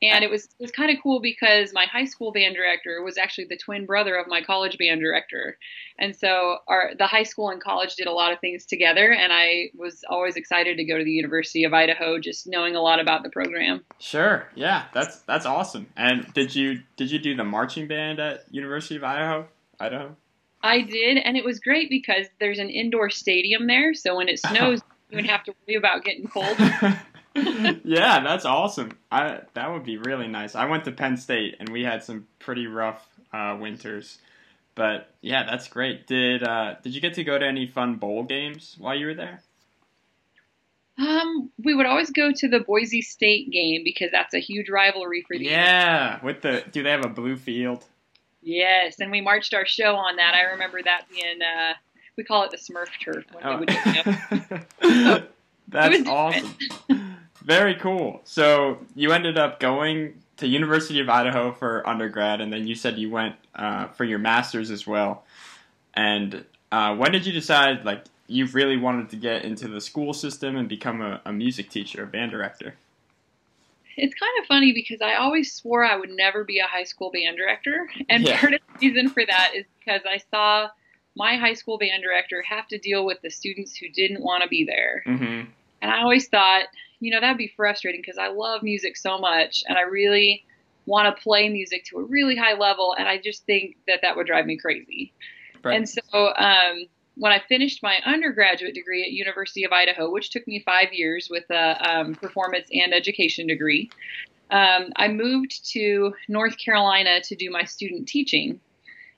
And 0.00 0.22
it 0.22 0.30
was 0.30 0.44
it 0.44 0.60
was 0.60 0.70
kind 0.70 0.96
of 0.96 1.02
cool 1.02 1.20
because 1.20 1.72
my 1.72 1.84
high 1.84 2.04
school 2.04 2.30
band 2.30 2.54
director 2.54 3.02
was 3.02 3.18
actually 3.18 3.46
the 3.46 3.56
twin 3.56 3.84
brother 3.84 4.14
of 4.14 4.28
my 4.28 4.40
college 4.40 4.78
band 4.78 5.00
director. 5.00 5.58
And 5.98 6.14
so 6.14 6.58
our 6.68 6.92
the 6.96 7.08
high 7.08 7.24
school 7.24 7.50
and 7.50 7.60
college 7.60 7.96
did 7.96 8.06
a 8.06 8.12
lot 8.12 8.32
of 8.32 8.38
things 8.38 8.64
together 8.64 9.12
and 9.12 9.32
i 9.32 9.70
was 9.76 10.04
always 10.08 10.36
excited 10.36 10.76
to 10.76 10.84
go 10.84 10.98
to 10.98 11.04
the 11.04 11.10
university 11.10 11.64
of 11.64 11.74
idaho 11.74 12.20
just 12.20 12.46
knowing 12.46 12.76
a 12.76 12.80
lot 12.80 13.00
about 13.00 13.24
the 13.24 13.30
program. 13.30 13.84
Sure 13.98 14.48
yeah 14.54 14.84
that's 14.94 15.18
that's 15.22 15.46
awesome. 15.46 15.88
And 15.96 16.32
did 16.32 16.54
you 16.54 16.80
did 16.96 17.10
you 17.10 17.18
do 17.18 17.34
the 17.34 17.44
marching 17.44 17.88
band 17.88 18.20
at 18.20 18.44
university 18.52 18.94
of 18.94 19.02
idaho? 19.02 19.48
Idaho 19.80 20.14
i 20.62 20.80
did 20.80 21.18
and 21.18 21.36
it 21.36 21.44
was 21.44 21.60
great 21.60 21.88
because 21.90 22.26
there's 22.40 22.58
an 22.58 22.70
indoor 22.70 23.10
stadium 23.10 23.66
there 23.66 23.94
so 23.94 24.16
when 24.16 24.28
it 24.28 24.38
snows 24.46 24.80
you 25.10 25.18
don't 25.18 25.28
have 25.28 25.44
to 25.44 25.54
worry 25.66 25.76
about 25.76 26.04
getting 26.04 26.26
cold 26.26 26.56
yeah, 27.84 28.20
that's 28.20 28.44
awesome. 28.44 28.92
I 29.10 29.40
that 29.54 29.72
would 29.72 29.84
be 29.84 29.96
really 29.96 30.28
nice. 30.28 30.54
I 30.54 30.66
went 30.66 30.84
to 30.84 30.92
Penn 30.92 31.16
State 31.16 31.56
and 31.60 31.68
we 31.68 31.82
had 31.82 32.02
some 32.02 32.26
pretty 32.38 32.66
rough 32.66 33.06
uh, 33.32 33.56
winters, 33.60 34.18
but 34.74 35.12
yeah, 35.20 35.44
that's 35.44 35.68
great. 35.68 36.06
Did 36.06 36.42
uh, 36.42 36.76
did 36.82 36.94
you 36.94 37.00
get 37.00 37.14
to 37.14 37.24
go 37.24 37.38
to 37.38 37.46
any 37.46 37.66
fun 37.66 37.96
bowl 37.96 38.24
games 38.24 38.76
while 38.78 38.94
you 38.94 39.06
were 39.06 39.14
there? 39.14 39.42
Um, 40.98 41.50
we 41.62 41.74
would 41.74 41.86
always 41.86 42.10
go 42.10 42.32
to 42.32 42.48
the 42.48 42.60
Boise 42.60 43.02
State 43.02 43.50
game 43.50 43.82
because 43.84 44.10
that's 44.10 44.34
a 44.34 44.40
huge 44.40 44.68
rivalry 44.68 45.24
for 45.26 45.38
the. 45.38 45.44
Yeah, 45.44 46.18
with 46.24 46.42
the 46.42 46.64
do 46.72 46.82
they 46.82 46.90
have 46.90 47.04
a 47.04 47.08
blue 47.08 47.36
field? 47.36 47.84
Yes, 48.48 48.98
and 48.98 49.10
we 49.10 49.20
marched 49.20 49.52
our 49.52 49.66
show 49.66 49.94
on 49.94 50.16
that. 50.16 50.34
I 50.34 50.52
remember 50.52 50.82
that 50.82 51.04
being 51.10 51.42
uh, 51.42 51.74
we 52.16 52.24
call 52.24 52.44
it 52.44 52.50
the 52.50 52.56
Smurf 52.56 52.88
turf. 53.04 53.26
Oh. 53.44 53.58
Would, 53.58 55.28
That's 55.68 56.08
awesome. 56.08 56.56
Very 57.42 57.74
cool. 57.74 58.22
So 58.24 58.78
you 58.94 59.12
ended 59.12 59.36
up 59.36 59.60
going 59.60 60.22
to 60.38 60.46
University 60.46 60.98
of 60.98 61.10
Idaho 61.10 61.52
for 61.52 61.86
undergrad, 61.86 62.40
and 62.40 62.50
then 62.50 62.66
you 62.66 62.74
said 62.74 62.98
you 62.98 63.10
went 63.10 63.36
uh, 63.54 63.88
for 63.88 64.04
your 64.04 64.18
master's 64.18 64.70
as 64.70 64.86
well. 64.86 65.24
And 65.92 66.46
uh, 66.72 66.96
when 66.96 67.12
did 67.12 67.26
you 67.26 67.34
decide 67.34 67.84
like 67.84 68.04
you 68.28 68.46
really 68.46 68.78
wanted 68.78 69.10
to 69.10 69.16
get 69.16 69.44
into 69.44 69.68
the 69.68 69.80
school 69.82 70.14
system 70.14 70.56
and 70.56 70.70
become 70.70 71.02
a, 71.02 71.20
a 71.26 71.34
music 71.34 71.68
teacher, 71.68 72.04
a 72.04 72.06
band 72.06 72.30
director? 72.30 72.76
It's 73.98 74.14
kind 74.14 74.32
of 74.40 74.46
funny 74.46 74.72
because 74.72 75.00
I 75.02 75.16
always 75.16 75.52
swore 75.52 75.84
I 75.84 75.96
would 75.96 76.10
never 76.10 76.44
be 76.44 76.60
a 76.60 76.66
high 76.66 76.84
school 76.84 77.10
band 77.10 77.36
director, 77.36 77.88
and 78.08 78.24
yeah. 78.24 78.40
part 78.40 78.54
of 78.54 78.60
the 78.80 78.88
reason 78.88 79.10
for 79.10 79.24
that 79.26 79.52
is 79.54 79.64
because 79.78 80.02
I 80.08 80.18
saw 80.30 80.68
my 81.16 81.36
high 81.36 81.54
school 81.54 81.78
band 81.78 82.02
director 82.02 82.42
have 82.42 82.68
to 82.68 82.78
deal 82.78 83.04
with 83.04 83.20
the 83.22 83.30
students 83.30 83.76
who 83.76 83.88
didn't 83.88 84.22
want 84.22 84.44
to 84.44 84.48
be 84.48 84.64
there. 84.64 85.02
Mm-hmm. 85.06 85.50
And 85.82 85.90
I 85.90 86.00
always 86.00 86.28
thought, 86.28 86.64
you 87.00 87.10
know, 87.10 87.20
that'd 87.20 87.36
be 87.36 87.52
frustrating 87.56 88.00
because 88.00 88.18
I 88.18 88.28
love 88.28 88.62
music 88.62 88.96
so 88.96 89.18
much 89.18 89.62
and 89.68 89.76
I 89.76 89.82
really 89.82 90.44
want 90.86 91.14
to 91.14 91.22
play 91.22 91.48
music 91.48 91.84
to 91.86 91.98
a 91.98 92.04
really 92.04 92.36
high 92.36 92.54
level. 92.54 92.94
And 92.98 93.08
I 93.08 93.18
just 93.18 93.44
think 93.46 93.76
that 93.86 94.00
that 94.02 94.16
would 94.16 94.26
drive 94.26 94.46
me 94.46 94.56
crazy. 94.56 95.12
Right. 95.62 95.76
And 95.76 95.88
so 95.88 96.32
um, 96.36 96.86
when 97.18 97.32
I 97.32 97.40
finished 97.48 97.82
my 97.82 97.96
undergraduate 98.04 98.74
degree 98.74 99.02
at 99.02 99.10
University 99.10 99.64
of 99.64 99.72
Idaho, 99.72 100.10
which 100.10 100.30
took 100.30 100.46
me 100.46 100.62
five 100.64 100.92
years 100.92 101.28
with 101.30 101.44
a 101.50 101.90
um, 101.90 102.14
performance 102.14 102.68
and 102.72 102.94
education 102.94 103.46
degree, 103.46 103.90
um, 104.50 104.92
I 104.96 105.08
moved 105.08 105.68
to 105.72 106.14
North 106.28 106.56
Carolina 106.58 107.20
to 107.22 107.34
do 107.34 107.50
my 107.50 107.64
student 107.64 108.08
teaching. 108.08 108.60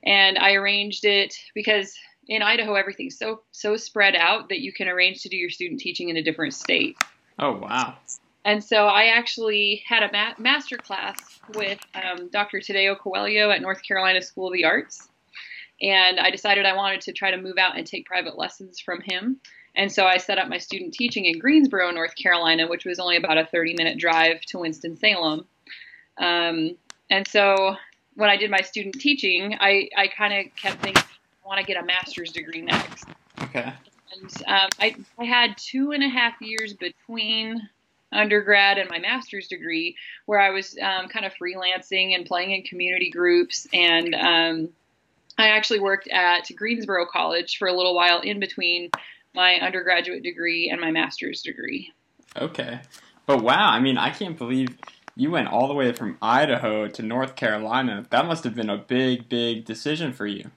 And 0.02 0.38
I 0.38 0.54
arranged 0.54 1.04
it 1.04 1.35
because 1.54 1.95
in 2.26 2.42
Idaho, 2.42 2.75
everything's 2.75 3.19
so 3.19 3.42
so 3.50 3.76
spread 3.76 4.16
out 4.16 4.49
that 4.49 4.61
you 4.61 4.73
can 4.73 4.88
arrange 4.88 5.23
to 5.23 5.28
do 5.28 5.37
your 5.37 5.50
student 5.50 5.80
teaching 5.80 6.09
in 6.09 6.16
a 6.16 6.23
different 6.23 6.54
state. 6.54 6.97
Oh 7.38 7.59
wow! 7.59 7.97
And 8.45 8.64
so 8.64 8.87
I 8.87 9.07
actually 9.07 9.83
had 9.87 10.02
a 10.02 10.11
ma- 10.11 10.35
master 10.38 10.78
class 10.78 11.19
with 11.54 11.78
um, 11.95 12.30
Dr. 12.30 12.59
Tadeu 12.59 12.99
Coelho 12.99 13.50
at 13.50 13.61
North 13.61 13.83
Carolina 13.83 14.23
School 14.23 14.47
of 14.47 14.54
the 14.54 14.64
Arts, 14.64 15.10
and 15.83 16.21
I 16.21 16.31
decided 16.31 16.67
I 16.67 16.75
wanted 16.75 17.01
to 17.03 17.13
try 17.13 17.31
to 17.31 17.37
move 17.37 17.59
out 17.59 17.77
and 17.77 17.87
take 17.87 18.07
private 18.07 18.37
lessons 18.37 18.81
from 18.81 19.01
him. 19.01 19.41
And 19.75 19.91
so 19.91 20.07
I 20.07 20.17
set 20.17 20.39
up 20.39 20.49
my 20.49 20.59
student 20.59 20.95
teaching 20.95 21.27
in 21.27 21.39
Greensboro, 21.39 21.91
North 21.91 22.17
Carolina, 22.17 22.67
which 22.67 22.85
was 22.85 22.99
only 22.99 23.17
about 23.17 23.39
a 23.39 23.47
30 23.47 23.75
minute 23.75 23.99
drive 23.99 24.41
to 24.49 24.59
Winston 24.59 24.97
Salem. 24.97 25.47
Um, 26.19 26.77
and 27.09 27.27
so 27.27 27.77
when 28.15 28.31
I 28.31 28.37
did 28.37 28.51
my 28.51 28.61
student 28.61 29.01
teaching, 29.01 29.57
I, 29.61 29.89
I 29.97 30.09
kind 30.09 30.35
of 30.35 30.55
kept 30.57 30.83
thinking, 30.83 31.03
I 31.45 31.49
want 31.49 31.61
to 31.61 31.67
get 31.67 31.83
a 31.83 31.87
master's 31.87 32.33
degree 32.33 32.63
next. 32.63 33.05
Okay. 33.43 33.73
And 34.13 34.43
um, 34.47 34.69
I, 34.79 34.97
I 35.19 35.25
had 35.25 35.57
two 35.57 35.93
and 35.93 36.03
a 36.03 36.09
half 36.09 36.35
years 36.41 36.75
between 36.75 37.69
undergrad 38.13 38.77
and 38.77 38.91
my 38.91 38.99
master's 38.99 39.47
degree 39.47 39.97
where 40.27 40.41
I 40.41 40.51
was 40.51 40.77
um, 40.83 41.09
kind 41.09 41.25
of 41.25 41.33
freelancing 41.41 42.15
and 42.15 42.27
playing 42.27 42.51
in 42.51 42.63
community 42.65 43.11
groups. 43.11 43.69
And 43.73 44.15
um, 44.15 44.69
I 45.39 45.49
actually 45.49 45.81
worked 45.81 46.09
at 46.09 46.49
Greensboro 46.55 47.07
College 47.07 47.59
for 47.59 47.69
a 47.69 47.77
little 47.77 47.95
while 47.95 48.21
in 48.21 48.41
between 48.41 48.91
my 49.35 49.55
undergraduate 49.55 50.23
degree 50.23 50.69
and 50.71 50.81
my 50.81 50.91
master's 50.91 51.43
degree. 51.43 51.93
Okay. 52.37 52.81
But 53.27 53.43
wow, 53.43 53.71
I 53.71 53.81
mean, 53.81 53.97
I 53.97 54.11
can't 54.11 54.37
believe 54.37 54.77
you 55.17 55.31
went 55.31 55.49
all 55.49 55.69
the 55.69 55.75
way 55.75 55.93
from 55.93 56.19
Idaho 56.21 56.89
to 56.89 57.03
North 57.03 57.37
Carolina. 57.37 58.07
That 58.11 58.27
must 58.27 58.45
have 58.45 58.55
been 58.55 58.71
a 58.71 58.79
big, 58.79 59.29
big 59.29 59.65
decision 59.65 60.13
for 60.13 60.27
you. 60.27 60.51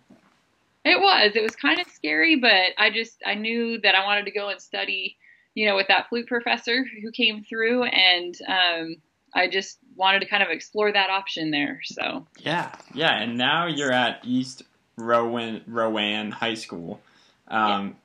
It 0.86 1.00
was. 1.00 1.32
It 1.36 1.44
was 1.44 1.56
kind 1.56 1.80
of 1.80 1.88
scary, 1.88 2.36
but 2.36 2.74
I 2.78 2.90
just 2.90 3.22
I 3.26 3.36
knew 3.36 3.80
that 3.82 3.96
I 3.96 4.04
wanted 4.04 4.26
to 4.26 4.32
go 4.32 4.50
and 4.50 4.60
study, 4.60 5.18
you 5.56 5.66
know, 5.66 5.76
with 5.76 5.88
that 5.88 6.10
flute 6.10 6.28
professor 6.28 6.84
who 7.02 7.12
came 7.12 7.44
through, 7.44 7.84
and 7.84 8.36
um, 8.48 8.96
I 9.34 9.48
just 9.48 9.80
wanted 9.96 10.20
to 10.20 10.26
kind 10.26 10.44
of 10.44 10.50
explore 10.50 10.92
that 10.92 11.10
option 11.10 11.52
there. 11.52 11.82
So 11.84 12.26
yeah, 12.40 12.74
yeah, 12.94 13.22
and 13.22 13.38
now 13.38 13.68
you're 13.68 13.92
at 13.92 14.22
East 14.24 14.64
Rowan 14.98 15.62
Rowan 15.68 16.32
High 16.32 16.56
School, 16.56 17.02
um, 17.48 17.96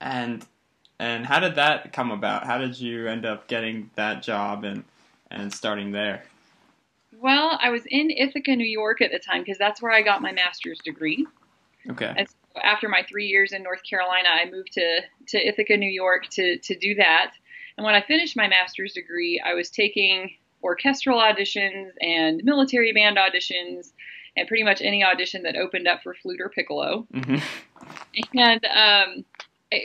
yeah. 0.00 0.22
and 0.22 0.46
and 0.98 1.26
how 1.26 1.40
did 1.40 1.56
that 1.56 1.92
come 1.92 2.10
about? 2.10 2.44
How 2.46 2.58
did 2.58 2.78
you 2.80 3.06
end 3.06 3.26
up 3.26 3.48
getting 3.48 3.90
that 3.96 4.22
job 4.22 4.64
and 4.64 4.84
and 5.30 5.52
starting 5.52 5.92
there? 5.92 6.24
Well, 7.18 7.58
I 7.60 7.70
was 7.70 7.82
in 7.86 8.10
Ithaca, 8.10 8.56
New 8.56 8.66
York 8.66 9.00
at 9.00 9.10
the 9.10 9.18
time 9.18 9.42
because 9.42 9.58
that's 9.58 9.80
where 9.80 9.92
I 9.92 10.02
got 10.02 10.22
my 10.22 10.32
master's 10.32 10.78
degree. 10.78 11.26
Okay. 11.88 12.12
And 12.16 12.28
so 12.28 12.60
after 12.62 12.88
my 12.88 13.04
three 13.08 13.26
years 13.26 13.52
in 13.52 13.62
North 13.62 13.80
Carolina, 13.88 14.28
I 14.28 14.50
moved 14.50 14.72
to, 14.72 15.00
to 15.28 15.48
Ithaca, 15.48 15.76
New 15.76 15.90
York 15.90 16.26
to, 16.32 16.58
to 16.58 16.78
do 16.78 16.96
that. 16.96 17.32
And 17.76 17.84
when 17.84 17.94
I 17.94 18.02
finished 18.02 18.36
my 18.36 18.48
master's 18.48 18.92
degree, 18.92 19.42
I 19.44 19.54
was 19.54 19.70
taking 19.70 20.32
orchestral 20.66 21.20
auditions 21.20 21.92
and 22.00 22.42
military 22.44 22.92
band 22.92 23.16
auditions 23.16 23.92
and 24.36 24.46
pretty 24.48 24.64
much 24.64 24.82
any 24.82 25.02
audition 25.02 25.44
that 25.44 25.56
opened 25.56 25.88
up 25.88 26.02
for 26.02 26.12
flute 26.12 26.40
or 26.40 26.50
piccolo. 26.50 27.06
Mm-hmm. 27.14 28.38
And 28.38 28.64
um, 28.66 29.24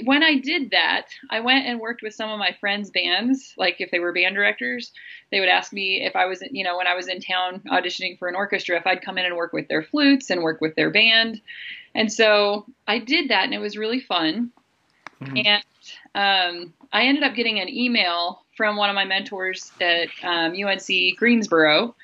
when 0.04 0.24
I 0.24 0.40
did 0.40 0.72
that, 0.72 1.08
I 1.30 1.40
went 1.40 1.66
and 1.66 1.80
worked 1.80 2.02
with 2.02 2.14
some 2.14 2.30
of 2.30 2.40
my 2.40 2.56
friends' 2.60 2.90
bands. 2.92 3.54
Like 3.58 3.78
if 3.80 3.92
they 3.92 4.00
were 4.00 4.12
band 4.12 4.36
directors, 4.36 4.92
they 5.32 5.40
would 5.40 5.50
ask 5.50 5.72
me 5.72 6.04
if 6.06 6.16
I 6.16 6.26
was, 6.26 6.44
you 6.52 6.64
know, 6.64 6.78
when 6.78 6.88
I 6.88 6.96
was 6.96 7.08
in 7.08 7.22
town 7.22 7.62
auditioning 7.72 8.20
for 8.20 8.28
an 8.28 8.36
orchestra, 8.36 8.78
if 8.78 8.86
I'd 8.86 9.02
come 9.02 9.18
in 9.18 9.26
and 9.26 9.36
work 9.36 9.54
with 9.54 9.68
their 9.68 9.84
flutes 9.84 10.30
and 10.30 10.42
work 10.42 10.62
with 10.62 10.76
their 10.76 10.90
band. 10.90 11.42
And 11.94 12.12
so 12.12 12.66
I 12.88 13.00
did 13.00 13.30
that, 13.30 13.46
and 13.46 13.54
it 13.54 13.60
was 13.60 13.78
really 13.78 14.00
fun. 14.00 14.52
Mm-hmm. 15.22 15.38
And 15.46 15.64
um, 16.16 16.74
I 16.92 17.04
ended 17.04 17.24
up 17.24 17.36
getting 17.36 17.60
an 17.60 17.70
email 17.70 18.44
from 18.62 18.76
one 18.76 18.92
of 18.92 18.96
my 18.96 19.06
mentors 19.06 19.72
at 19.82 20.10
um, 20.22 20.54
UNC 20.54 21.18
Greensboro, 21.18 21.96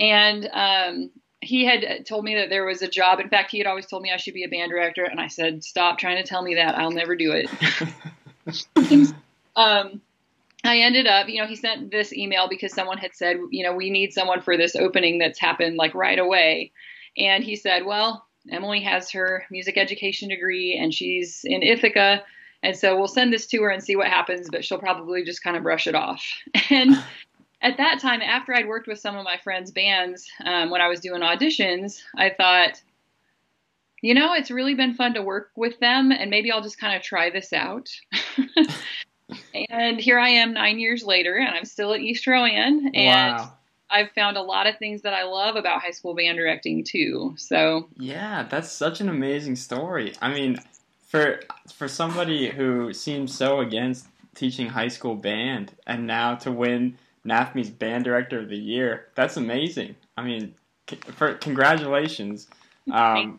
and 0.00 0.50
um, 0.52 1.10
he 1.40 1.64
had 1.64 2.04
told 2.06 2.24
me 2.24 2.34
that 2.34 2.50
there 2.50 2.64
was 2.64 2.82
a 2.82 2.88
job. 2.88 3.20
In 3.20 3.28
fact, 3.28 3.52
he 3.52 3.58
had 3.58 3.68
always 3.68 3.86
told 3.86 4.02
me 4.02 4.10
I 4.10 4.16
should 4.16 4.34
be 4.34 4.42
a 4.42 4.48
band 4.48 4.72
director, 4.72 5.04
and 5.04 5.20
I 5.20 5.28
said, 5.28 5.62
"Stop 5.62 5.98
trying 5.98 6.16
to 6.16 6.28
tell 6.28 6.42
me 6.42 6.56
that. 6.56 6.76
I'll 6.76 6.90
never 6.90 7.14
do 7.14 7.30
it." 7.30 9.14
um, 9.54 10.00
I 10.64 10.78
ended 10.78 11.06
up, 11.06 11.28
you 11.28 11.40
know, 11.40 11.46
he 11.46 11.54
sent 11.54 11.92
this 11.92 12.12
email 12.12 12.48
because 12.48 12.74
someone 12.74 12.98
had 12.98 13.14
said, 13.14 13.36
you 13.50 13.62
know, 13.62 13.72
we 13.72 13.90
need 13.90 14.12
someone 14.12 14.40
for 14.40 14.56
this 14.56 14.74
opening 14.74 15.18
that's 15.20 15.38
happened 15.38 15.76
like 15.76 15.94
right 15.94 16.18
away. 16.18 16.72
And 17.16 17.44
he 17.44 17.54
said, 17.54 17.86
well, 17.86 18.26
Emily 18.50 18.82
has 18.82 19.12
her 19.12 19.44
music 19.52 19.78
education 19.78 20.30
degree 20.30 20.76
and 20.76 20.92
she's 20.92 21.42
in 21.44 21.62
Ithaca. 21.62 22.24
And 22.62 22.76
so 22.76 22.96
we'll 22.96 23.08
send 23.08 23.32
this 23.32 23.46
to 23.48 23.62
her 23.62 23.70
and 23.70 23.82
see 23.82 23.96
what 23.96 24.08
happens, 24.08 24.48
but 24.50 24.64
she'll 24.64 24.78
probably 24.78 25.24
just 25.24 25.42
kind 25.42 25.56
of 25.56 25.62
brush 25.62 25.86
it 25.86 25.94
off. 25.94 26.24
And 26.70 27.02
at 27.62 27.76
that 27.76 28.00
time, 28.00 28.22
after 28.22 28.54
I'd 28.54 28.68
worked 28.68 28.86
with 28.86 28.98
some 28.98 29.16
of 29.16 29.24
my 29.24 29.38
friends' 29.38 29.70
bands 29.70 30.28
um, 30.44 30.70
when 30.70 30.80
I 30.80 30.88
was 30.88 31.00
doing 31.00 31.20
auditions, 31.20 32.02
I 32.16 32.30
thought, 32.30 32.80
you 34.02 34.14
know, 34.14 34.32
it's 34.34 34.50
really 34.50 34.74
been 34.74 34.94
fun 34.94 35.14
to 35.14 35.22
work 35.22 35.50
with 35.56 35.78
them, 35.78 36.10
and 36.10 36.30
maybe 36.30 36.50
I'll 36.50 36.62
just 36.62 36.80
kind 36.80 36.96
of 36.96 37.02
try 37.02 37.30
this 37.30 37.52
out. 37.52 37.90
and 39.70 40.00
here 40.00 40.18
I 40.18 40.30
am 40.30 40.54
nine 40.54 40.78
years 40.78 41.04
later, 41.04 41.36
and 41.36 41.54
I'm 41.54 41.66
still 41.66 41.92
at 41.92 42.00
East 42.00 42.26
Rowan, 42.26 42.92
and 42.94 43.36
wow. 43.36 43.52
I've 43.90 44.10
found 44.12 44.36
a 44.36 44.42
lot 44.42 44.66
of 44.66 44.78
things 44.78 45.02
that 45.02 45.12
I 45.12 45.24
love 45.24 45.56
about 45.56 45.82
high 45.82 45.90
school 45.90 46.14
band 46.14 46.38
directing 46.38 46.84
too. 46.84 47.34
So 47.36 47.88
yeah, 47.98 48.46
that's 48.48 48.72
such 48.72 49.00
an 49.00 49.08
amazing 49.08 49.56
story. 49.56 50.14
I 50.22 50.32
mean, 50.32 50.58
for 51.10 51.40
for 51.74 51.88
somebody 51.88 52.48
who 52.48 52.92
seems 52.92 53.34
so 53.34 53.58
against 53.60 54.06
teaching 54.36 54.68
high 54.68 54.88
school 54.88 55.16
band, 55.16 55.72
and 55.86 56.06
now 56.06 56.36
to 56.36 56.52
win 56.52 56.96
NAFME's 57.26 57.68
Band 57.68 58.04
Director 58.04 58.38
of 58.38 58.48
the 58.48 58.56
Year, 58.56 59.08
that's 59.16 59.36
amazing. 59.36 59.96
I 60.16 60.22
mean, 60.22 60.54
for 60.86 61.34
congratulations. 61.34 62.48
Um, 62.90 63.38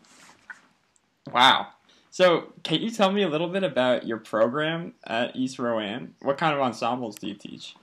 wow. 1.30 1.66
So, 2.10 2.52
can 2.62 2.80
you 2.80 2.90
tell 2.90 3.12
me 3.12 3.22
a 3.22 3.28
little 3.28 3.48
bit 3.48 3.64
about 3.64 4.06
your 4.06 4.16
program 4.16 4.94
at 5.04 5.36
East 5.36 5.58
Rowan? 5.58 6.14
What 6.22 6.38
kind 6.38 6.54
of 6.54 6.60
ensembles 6.60 7.16
do 7.16 7.26
you 7.26 7.34
teach? 7.34 7.74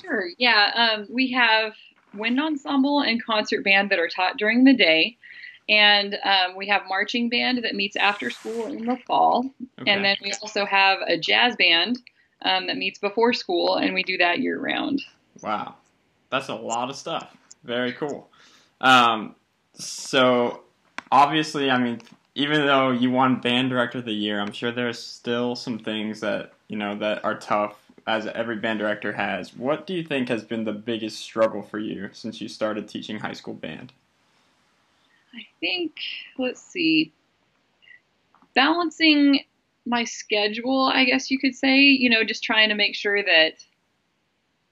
Sure. 0.00 0.28
Yeah, 0.38 0.70
um, 0.74 1.06
we 1.10 1.32
have 1.32 1.74
wind 2.14 2.40
ensemble 2.40 3.00
and 3.00 3.22
concert 3.22 3.64
band 3.64 3.90
that 3.90 3.98
are 3.98 4.08
taught 4.08 4.38
during 4.38 4.64
the 4.64 4.72
day, 4.72 5.18
and 5.68 6.18
um, 6.24 6.56
we 6.56 6.66
have 6.68 6.82
marching 6.88 7.28
band 7.28 7.62
that 7.64 7.74
meets 7.74 7.96
after 7.96 8.30
school 8.30 8.66
in 8.66 8.86
the 8.86 8.96
fall, 9.06 9.50
okay. 9.80 9.90
and 9.90 10.04
then 10.04 10.16
we 10.22 10.32
also 10.42 10.64
have 10.64 10.98
a 11.06 11.18
jazz 11.18 11.56
band 11.56 11.98
um, 12.42 12.66
that 12.66 12.76
meets 12.76 12.98
before 12.98 13.32
school, 13.32 13.76
and 13.76 13.94
we 13.94 14.02
do 14.02 14.16
that 14.18 14.38
year 14.38 14.58
round. 14.58 15.02
Wow, 15.42 15.74
that's 16.30 16.48
a 16.48 16.54
lot 16.54 16.90
of 16.90 16.96
stuff. 16.96 17.36
Very 17.64 17.92
cool. 17.92 18.30
Um, 18.80 19.34
so, 19.74 20.62
obviously, 21.10 21.70
I 21.70 21.78
mean, 21.78 22.00
even 22.34 22.66
though 22.66 22.90
you 22.90 23.10
won 23.10 23.40
band 23.40 23.70
director 23.70 23.98
of 23.98 24.04
the 24.04 24.12
year, 24.12 24.40
I'm 24.40 24.52
sure 24.52 24.72
there's 24.72 24.98
still 24.98 25.54
some 25.54 25.78
things 25.78 26.20
that 26.20 26.52
you 26.68 26.76
know 26.76 26.96
that 26.96 27.24
are 27.24 27.38
tough 27.38 27.76
as 28.06 28.26
every 28.26 28.56
band 28.56 28.78
director 28.78 29.12
has. 29.12 29.54
What 29.54 29.86
do 29.86 29.92
you 29.92 30.02
think 30.02 30.28
has 30.28 30.42
been 30.42 30.64
the 30.64 30.72
biggest 30.72 31.18
struggle 31.18 31.62
for 31.62 31.78
you 31.78 32.08
since 32.12 32.40
you 32.40 32.48
started 32.48 32.88
teaching 32.88 33.18
high 33.18 33.34
school 33.34 33.54
band? 33.54 33.92
I 35.34 35.46
think 35.60 35.92
let's 36.38 36.62
see. 36.62 37.12
Balancing 38.54 39.40
my 39.86 40.04
schedule, 40.04 40.90
I 40.92 41.04
guess 41.04 41.30
you 41.30 41.38
could 41.38 41.54
say, 41.54 41.78
you 41.78 42.10
know, 42.10 42.24
just 42.24 42.42
trying 42.42 42.68
to 42.68 42.74
make 42.74 42.94
sure 42.94 43.22
that 43.22 43.52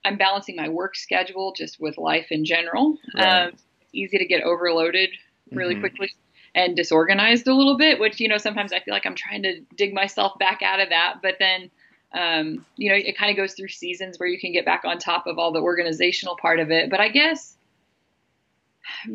I'm 0.05 0.17
balancing 0.17 0.55
my 0.55 0.69
work 0.69 0.95
schedule 0.95 1.53
just 1.55 1.79
with 1.79 1.97
life 1.97 2.27
in 2.31 2.45
general. 2.45 2.97
Right. 3.15 3.47
Um, 3.47 3.53
easy 3.93 4.17
to 4.17 4.25
get 4.25 4.43
overloaded 4.43 5.09
really 5.51 5.73
mm-hmm. 5.73 5.81
quickly 5.81 6.11
and 6.55 6.75
disorganized 6.75 7.47
a 7.47 7.53
little 7.53 7.77
bit, 7.77 7.99
which, 7.99 8.19
you 8.19 8.27
know, 8.27 8.37
sometimes 8.37 8.73
I 8.73 8.79
feel 8.79 8.93
like 8.93 9.05
I'm 9.05 9.15
trying 9.15 9.43
to 9.43 9.61
dig 9.75 9.93
myself 9.93 10.37
back 10.39 10.61
out 10.61 10.79
of 10.79 10.89
that. 10.89 11.15
But 11.21 11.35
then, 11.39 11.69
um, 12.13 12.65
you 12.77 12.89
know, 12.89 12.95
it 12.95 13.17
kind 13.17 13.31
of 13.31 13.37
goes 13.37 13.53
through 13.53 13.67
seasons 13.67 14.17
where 14.19 14.29
you 14.29 14.39
can 14.39 14.53
get 14.53 14.65
back 14.65 14.83
on 14.85 14.97
top 14.97 15.27
of 15.27 15.37
all 15.37 15.51
the 15.51 15.61
organizational 15.61 16.37
part 16.37 16.59
of 16.59 16.71
it. 16.71 16.89
But 16.89 16.99
I 16.99 17.09
guess 17.09 17.56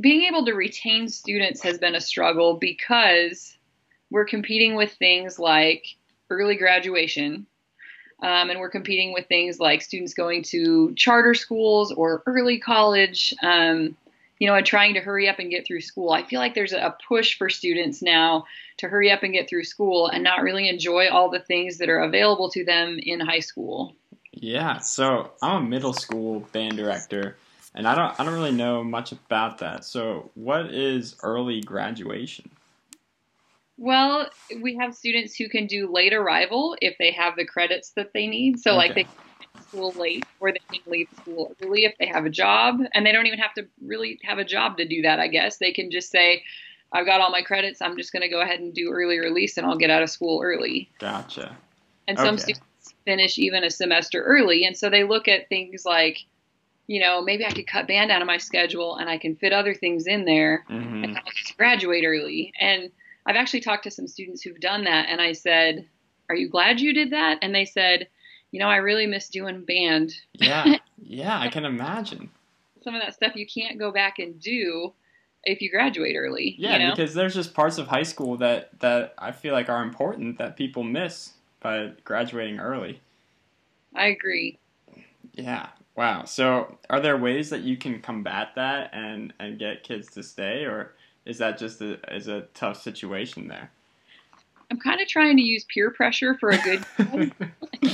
being 0.00 0.22
able 0.22 0.44
to 0.46 0.52
retain 0.52 1.08
students 1.08 1.62
has 1.62 1.78
been 1.78 1.94
a 1.94 2.00
struggle 2.00 2.54
because 2.54 3.56
we're 4.10 4.24
competing 4.24 4.74
with 4.74 4.92
things 4.92 5.38
like 5.38 5.86
early 6.30 6.56
graduation. 6.56 7.46
Um, 8.22 8.50
and 8.50 8.60
we're 8.60 8.70
competing 8.70 9.12
with 9.12 9.26
things 9.26 9.58
like 9.58 9.82
students 9.82 10.14
going 10.14 10.44
to 10.44 10.94
charter 10.94 11.34
schools 11.34 11.90
or 11.90 12.22
early 12.26 12.58
college. 12.58 13.34
Um, 13.42 13.96
you 14.38 14.48
know, 14.48 14.56
and 14.56 14.66
trying 14.66 14.94
to 14.94 15.00
hurry 15.00 15.28
up 15.28 15.38
and 15.38 15.50
get 15.50 15.64
through 15.64 15.82
school. 15.82 16.10
I 16.10 16.24
feel 16.24 16.40
like 16.40 16.52
there's 16.52 16.72
a 16.72 16.96
push 17.06 17.38
for 17.38 17.48
students 17.48 18.02
now 18.02 18.46
to 18.78 18.88
hurry 18.88 19.12
up 19.12 19.22
and 19.22 19.32
get 19.32 19.48
through 19.48 19.62
school 19.62 20.08
and 20.08 20.24
not 20.24 20.42
really 20.42 20.68
enjoy 20.68 21.08
all 21.10 21.30
the 21.30 21.38
things 21.38 21.78
that 21.78 21.88
are 21.88 22.00
available 22.00 22.50
to 22.50 22.64
them 22.64 22.98
in 23.00 23.20
high 23.20 23.38
school. 23.38 23.94
Yeah, 24.32 24.78
so 24.78 25.30
I'm 25.42 25.62
a 25.62 25.68
middle 25.68 25.92
school 25.92 26.40
band 26.52 26.76
director 26.76 27.36
and 27.74 27.86
I 27.86 27.94
don't 27.94 28.18
I 28.20 28.24
don't 28.24 28.34
really 28.34 28.52
know 28.52 28.84
much 28.84 29.12
about 29.12 29.58
that. 29.58 29.84
So, 29.84 30.30
what 30.34 30.66
is 30.66 31.16
early 31.22 31.60
graduation? 31.60 32.50
Well, 33.78 34.28
we 34.60 34.76
have 34.76 34.94
students 34.94 35.34
who 35.34 35.48
can 35.48 35.66
do 35.66 35.90
late 35.92 36.12
arrival 36.12 36.76
if 36.80 36.96
they 36.98 37.10
have 37.12 37.36
the 37.36 37.46
credits 37.46 37.90
that 37.90 38.12
they 38.12 38.26
need. 38.26 38.60
So, 38.60 38.72
okay. 38.72 38.76
like 38.76 38.94
they 38.94 39.06
school 39.72 39.92
late 39.92 40.24
or 40.40 40.52
they 40.52 40.60
can 40.70 40.80
leave 40.86 41.08
school 41.20 41.54
early 41.62 41.84
if 41.84 41.96
they 41.98 42.06
have 42.06 42.26
a 42.26 42.30
job. 42.30 42.80
And 42.92 43.06
they 43.06 43.12
don't 43.12 43.26
even 43.26 43.38
have 43.38 43.54
to 43.54 43.66
really 43.80 44.18
have 44.22 44.38
a 44.38 44.44
job 44.44 44.76
to 44.76 44.86
do 44.86 45.02
that, 45.02 45.18
I 45.18 45.28
guess. 45.28 45.56
They 45.56 45.72
can 45.72 45.90
just 45.90 46.10
say, 46.10 46.44
I've 46.92 47.06
got 47.06 47.20
all 47.20 47.30
my 47.30 47.42
credits. 47.42 47.80
I'm 47.80 47.96
just 47.96 48.12
going 48.12 48.22
to 48.22 48.28
go 48.28 48.42
ahead 48.42 48.60
and 48.60 48.74
do 48.74 48.90
early 48.92 49.18
release 49.18 49.56
and 49.56 49.66
I'll 49.66 49.78
get 49.78 49.90
out 49.90 50.02
of 50.02 50.10
school 50.10 50.42
early. 50.42 50.90
Gotcha. 50.98 51.56
And 52.06 52.18
some 52.18 52.36
students 52.36 52.94
finish 53.04 53.38
even 53.38 53.64
a 53.64 53.70
semester 53.70 54.22
early. 54.22 54.64
And 54.64 54.76
so 54.76 54.90
they 54.90 55.04
look 55.04 55.28
at 55.28 55.48
things 55.48 55.84
like, 55.86 56.18
you 56.86 57.00
know, 57.00 57.22
maybe 57.22 57.46
I 57.46 57.50
could 57.50 57.66
cut 57.66 57.86
band 57.86 58.10
out 58.10 58.22
of 58.22 58.26
my 58.26 58.38
schedule 58.38 58.96
and 58.96 59.08
I 59.08 59.18
can 59.18 59.36
fit 59.36 59.52
other 59.52 59.74
things 59.74 60.06
in 60.06 60.24
there 60.24 60.64
mm-hmm. 60.68 61.04
and 61.04 61.16
I'll 61.16 61.32
just 61.34 61.56
graduate 61.56 62.04
early. 62.06 62.52
And 62.58 62.90
I've 63.26 63.36
actually 63.36 63.60
talked 63.60 63.84
to 63.84 63.90
some 63.90 64.08
students 64.08 64.42
who've 64.42 64.60
done 64.60 64.84
that. 64.84 65.08
And 65.08 65.20
I 65.20 65.32
said, 65.32 65.86
Are 66.28 66.34
you 66.34 66.48
glad 66.48 66.80
you 66.80 66.92
did 66.92 67.10
that? 67.10 67.38
And 67.40 67.54
they 67.54 67.64
said, 67.64 68.08
you 68.52 68.60
know, 68.60 68.68
I 68.68 68.76
really 68.76 69.06
miss 69.06 69.28
doing 69.28 69.64
band. 69.64 70.14
Yeah, 70.34 70.76
yeah, 71.02 71.40
I 71.40 71.48
can 71.48 71.64
imagine. 71.64 72.30
Some 72.84 72.94
of 72.94 73.02
that 73.02 73.14
stuff 73.14 73.34
you 73.34 73.46
can't 73.46 73.78
go 73.78 73.90
back 73.90 74.18
and 74.18 74.38
do 74.38 74.92
if 75.42 75.60
you 75.60 75.70
graduate 75.70 76.14
early. 76.16 76.54
Yeah, 76.58 76.76
you 76.76 76.86
know? 76.86 76.94
because 76.94 77.14
there's 77.14 77.34
just 77.34 77.54
parts 77.54 77.78
of 77.78 77.88
high 77.88 78.02
school 78.02 78.36
that 78.36 78.78
that 78.80 79.14
I 79.18 79.32
feel 79.32 79.54
like 79.54 79.68
are 79.68 79.82
important 79.82 80.38
that 80.38 80.56
people 80.56 80.84
miss 80.84 81.32
by 81.60 81.92
graduating 82.04 82.60
early. 82.60 83.00
I 83.94 84.06
agree. 84.06 84.58
Yeah. 85.32 85.68
Wow. 85.96 86.24
So, 86.24 86.78
are 86.88 87.00
there 87.00 87.16
ways 87.16 87.50
that 87.50 87.62
you 87.62 87.76
can 87.76 88.00
combat 88.00 88.52
that 88.56 88.90
and 88.92 89.32
and 89.38 89.58
get 89.58 89.84
kids 89.84 90.10
to 90.12 90.22
stay, 90.22 90.64
or 90.64 90.94
is 91.26 91.38
that 91.38 91.58
just 91.58 91.80
a 91.80 91.98
is 92.14 92.28
a 92.28 92.42
tough 92.54 92.80
situation 92.80 93.48
there? 93.48 93.70
I'm 94.70 94.78
kind 94.78 95.00
of 95.02 95.08
trying 95.08 95.36
to 95.36 95.42
use 95.42 95.66
peer 95.72 95.90
pressure 95.90 96.34
for 96.38 96.50
a 96.50 96.58
good 96.58 96.84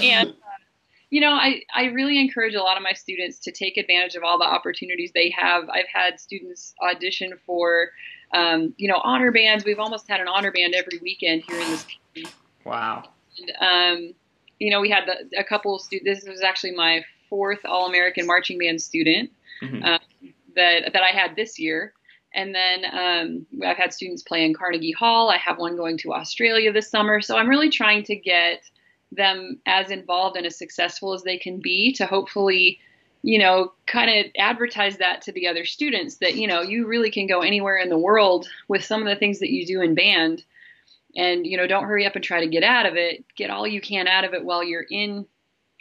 and 0.03 0.29
uh, 0.29 0.33
you 1.11 1.21
know, 1.21 1.33
I, 1.33 1.63
I 1.75 1.87
really 1.87 2.21
encourage 2.21 2.55
a 2.55 2.63
lot 2.63 2.77
of 2.77 2.83
my 2.83 2.93
students 2.93 3.39
to 3.41 3.53
take 3.53 3.77
advantage 3.77 4.15
of 4.15 4.23
all 4.23 4.39
the 4.39 4.45
opportunities 4.45 5.11
they 5.15 5.31
have. 5.31 5.69
I've 5.71 5.89
had 5.93 6.21
students 6.21 6.75
audition 6.83 7.33
for, 7.47 7.89
um, 8.35 8.75
you 8.77 8.89
know, 8.89 9.01
honor 9.03 9.33
bands. 9.33 9.65
We've 9.65 9.79
almost 9.79 10.07
had 10.09 10.21
an 10.21 10.29
honor 10.29 10.53
band 10.53 10.75
every 10.75 10.99
weekend 11.03 11.45
here 11.49 11.61
in 11.61 11.71
this. 11.71 11.87
Wow. 12.65 13.09
And, 13.39 13.53
um, 14.11 14.15
you 14.59 14.71
know, 14.71 14.81
we 14.81 14.91
had 14.91 15.05
the, 15.07 15.39
a 15.39 15.45
couple 15.45 15.75
of 15.75 15.81
students. 15.81 16.25
This 16.25 16.29
was 16.29 16.43
actually 16.43 16.75
my 16.75 17.03
fourth 17.29 17.61
All 17.65 17.87
American 17.87 18.27
marching 18.27 18.59
band 18.59 18.81
student 18.83 19.31
mm-hmm. 19.63 19.83
um, 19.83 20.01
that 20.57 20.93
that 20.93 21.03
I 21.03 21.17
had 21.17 21.37
this 21.37 21.59
year. 21.59 21.93
And 22.35 22.55
then 22.55 22.85
um, 22.93 23.47
I've 23.67 23.79
had 23.79 23.93
students 23.93 24.23
play 24.23 24.45
in 24.45 24.55
Carnegie 24.55 24.93
Hall. 24.93 25.31
I 25.31 25.39
have 25.39 25.59
one 25.59 25.77
going 25.77 25.97
to 25.99 26.13
Australia 26.13 26.73
this 26.73 26.91
summer. 26.91 27.21
So 27.21 27.37
I'm 27.37 27.49
really 27.49 27.71
trying 27.71 28.05
to 28.05 28.15
get 28.15 28.63
them 29.11 29.59
as 29.67 29.91
involved 29.91 30.37
and 30.37 30.45
as 30.45 30.57
successful 30.57 31.15
as 31.15 31.23
they 31.23 31.39
can 31.39 31.61
be 31.61 31.93
to 31.95 32.05
hopefully, 32.05 32.79
you 33.23 33.39
know, 33.39 33.73
kind 33.87 34.11
of 34.11 34.31
advertise 34.39 34.99
that 34.99 35.23
to 35.23 35.33
the 35.33 35.47
other 35.47 35.65
students 35.65 36.17
that, 36.17 36.35
you 36.35 36.47
know, 36.47 36.61
you 36.61 36.87
really 36.87 37.11
can 37.11 37.27
go 37.27 37.41
anywhere 37.41 37.79
in 37.79 37.89
the 37.89 37.99
world 37.99 38.47
with 38.69 38.85
some 38.85 39.01
of 39.01 39.09
the 39.09 39.17
things 39.17 39.39
that 39.39 39.51
you 39.51 39.67
do 39.67 39.81
in 39.81 39.95
band. 39.95 40.45
And, 41.17 41.47
you 41.47 41.57
know, 41.57 41.67
don't 41.67 41.85
hurry 41.85 42.07
up 42.07 42.15
and 42.15 42.23
try 42.23 42.41
to 42.41 42.47
get 42.47 42.63
out 42.63 42.85
of 42.85 42.97
it. 42.97 43.25
Get 43.35 43.49
all 43.49 43.67
you 43.67 43.81
can 43.81 44.07
out 44.07 44.25
of 44.25 44.35
it 44.35 44.45
while 44.45 44.63
you're 44.63 44.87
in 44.89 45.27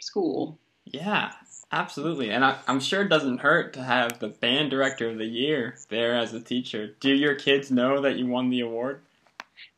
school. 0.00 0.58
Yeah, 0.92 1.32
Absolutely, 1.70 2.30
and 2.30 2.46
I, 2.46 2.56
am 2.66 2.80
sure 2.80 3.02
it 3.02 3.10
doesn't 3.10 3.38
hurt 3.38 3.74
to 3.74 3.82
have 3.82 4.20
the 4.20 4.28
band 4.28 4.70
director 4.70 5.10
of 5.10 5.18
the 5.18 5.26
year 5.26 5.76
there 5.90 6.16
as 6.16 6.32
a 6.32 6.40
teacher. 6.40 6.94
Do 6.98 7.10
your 7.10 7.34
kids 7.34 7.70
know 7.70 8.00
that 8.00 8.16
you 8.16 8.26
won 8.26 8.48
the 8.48 8.60
award? 8.60 9.02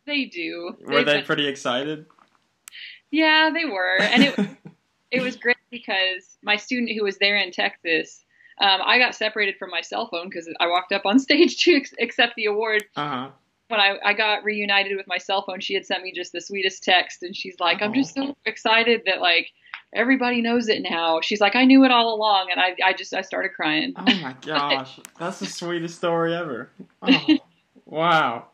They 0.06 0.26
do. 0.26 0.76
Were 0.82 1.02
They've 1.02 1.06
they 1.06 1.22
pretty 1.22 1.48
excited? 1.48 2.06
Yeah, 3.10 3.50
they 3.52 3.64
were, 3.64 4.00
and 4.00 4.22
it 4.22 4.48
it 5.10 5.20
was 5.20 5.34
great 5.34 5.56
because 5.68 6.38
my 6.44 6.54
student 6.54 6.92
who 6.96 7.02
was 7.02 7.18
there 7.18 7.36
in 7.36 7.50
Texas, 7.50 8.24
um, 8.60 8.80
I 8.84 9.00
got 9.00 9.16
separated 9.16 9.56
from 9.58 9.70
my 9.70 9.80
cell 9.80 10.06
phone 10.06 10.28
because 10.28 10.48
I 10.60 10.68
walked 10.68 10.92
up 10.92 11.06
on 11.06 11.18
stage 11.18 11.56
to 11.64 11.74
ex- 11.74 11.94
accept 12.00 12.34
the 12.36 12.44
award. 12.44 12.84
Uh-huh. 12.94 13.30
When 13.66 13.80
I, 13.80 13.98
I 14.04 14.14
got 14.14 14.44
reunited 14.44 14.96
with 14.96 15.06
my 15.08 15.18
cell 15.18 15.44
phone, 15.44 15.58
she 15.60 15.74
had 15.74 15.86
sent 15.86 16.04
me 16.04 16.12
just 16.12 16.30
the 16.30 16.40
sweetest 16.40 16.84
text, 16.84 17.24
and 17.24 17.34
she's 17.34 17.58
like, 17.58 17.82
"I'm 17.82 17.94
just 17.94 18.14
so 18.14 18.36
excited 18.44 19.02
that 19.06 19.20
like 19.20 19.50
everybody 19.94 20.40
knows 20.42 20.68
it 20.68 20.82
now." 20.82 21.20
She's 21.20 21.40
like, 21.40 21.56
"I 21.56 21.64
knew 21.64 21.84
it 21.84 21.90
all 21.90 22.14
along," 22.14 22.48
and 22.50 22.60
I 22.60 22.76
I 22.84 22.92
just 22.92 23.14
I 23.14 23.22
started 23.22 23.50
crying. 23.54 23.92
Oh 23.96 24.02
my 24.04 24.34
gosh, 24.46 24.98
that's 25.18 25.38
the 25.40 25.46
sweetest 25.46 25.96
story 25.96 26.34
ever. 26.34 26.70
Oh, 27.02 27.38
wow. 27.86 28.44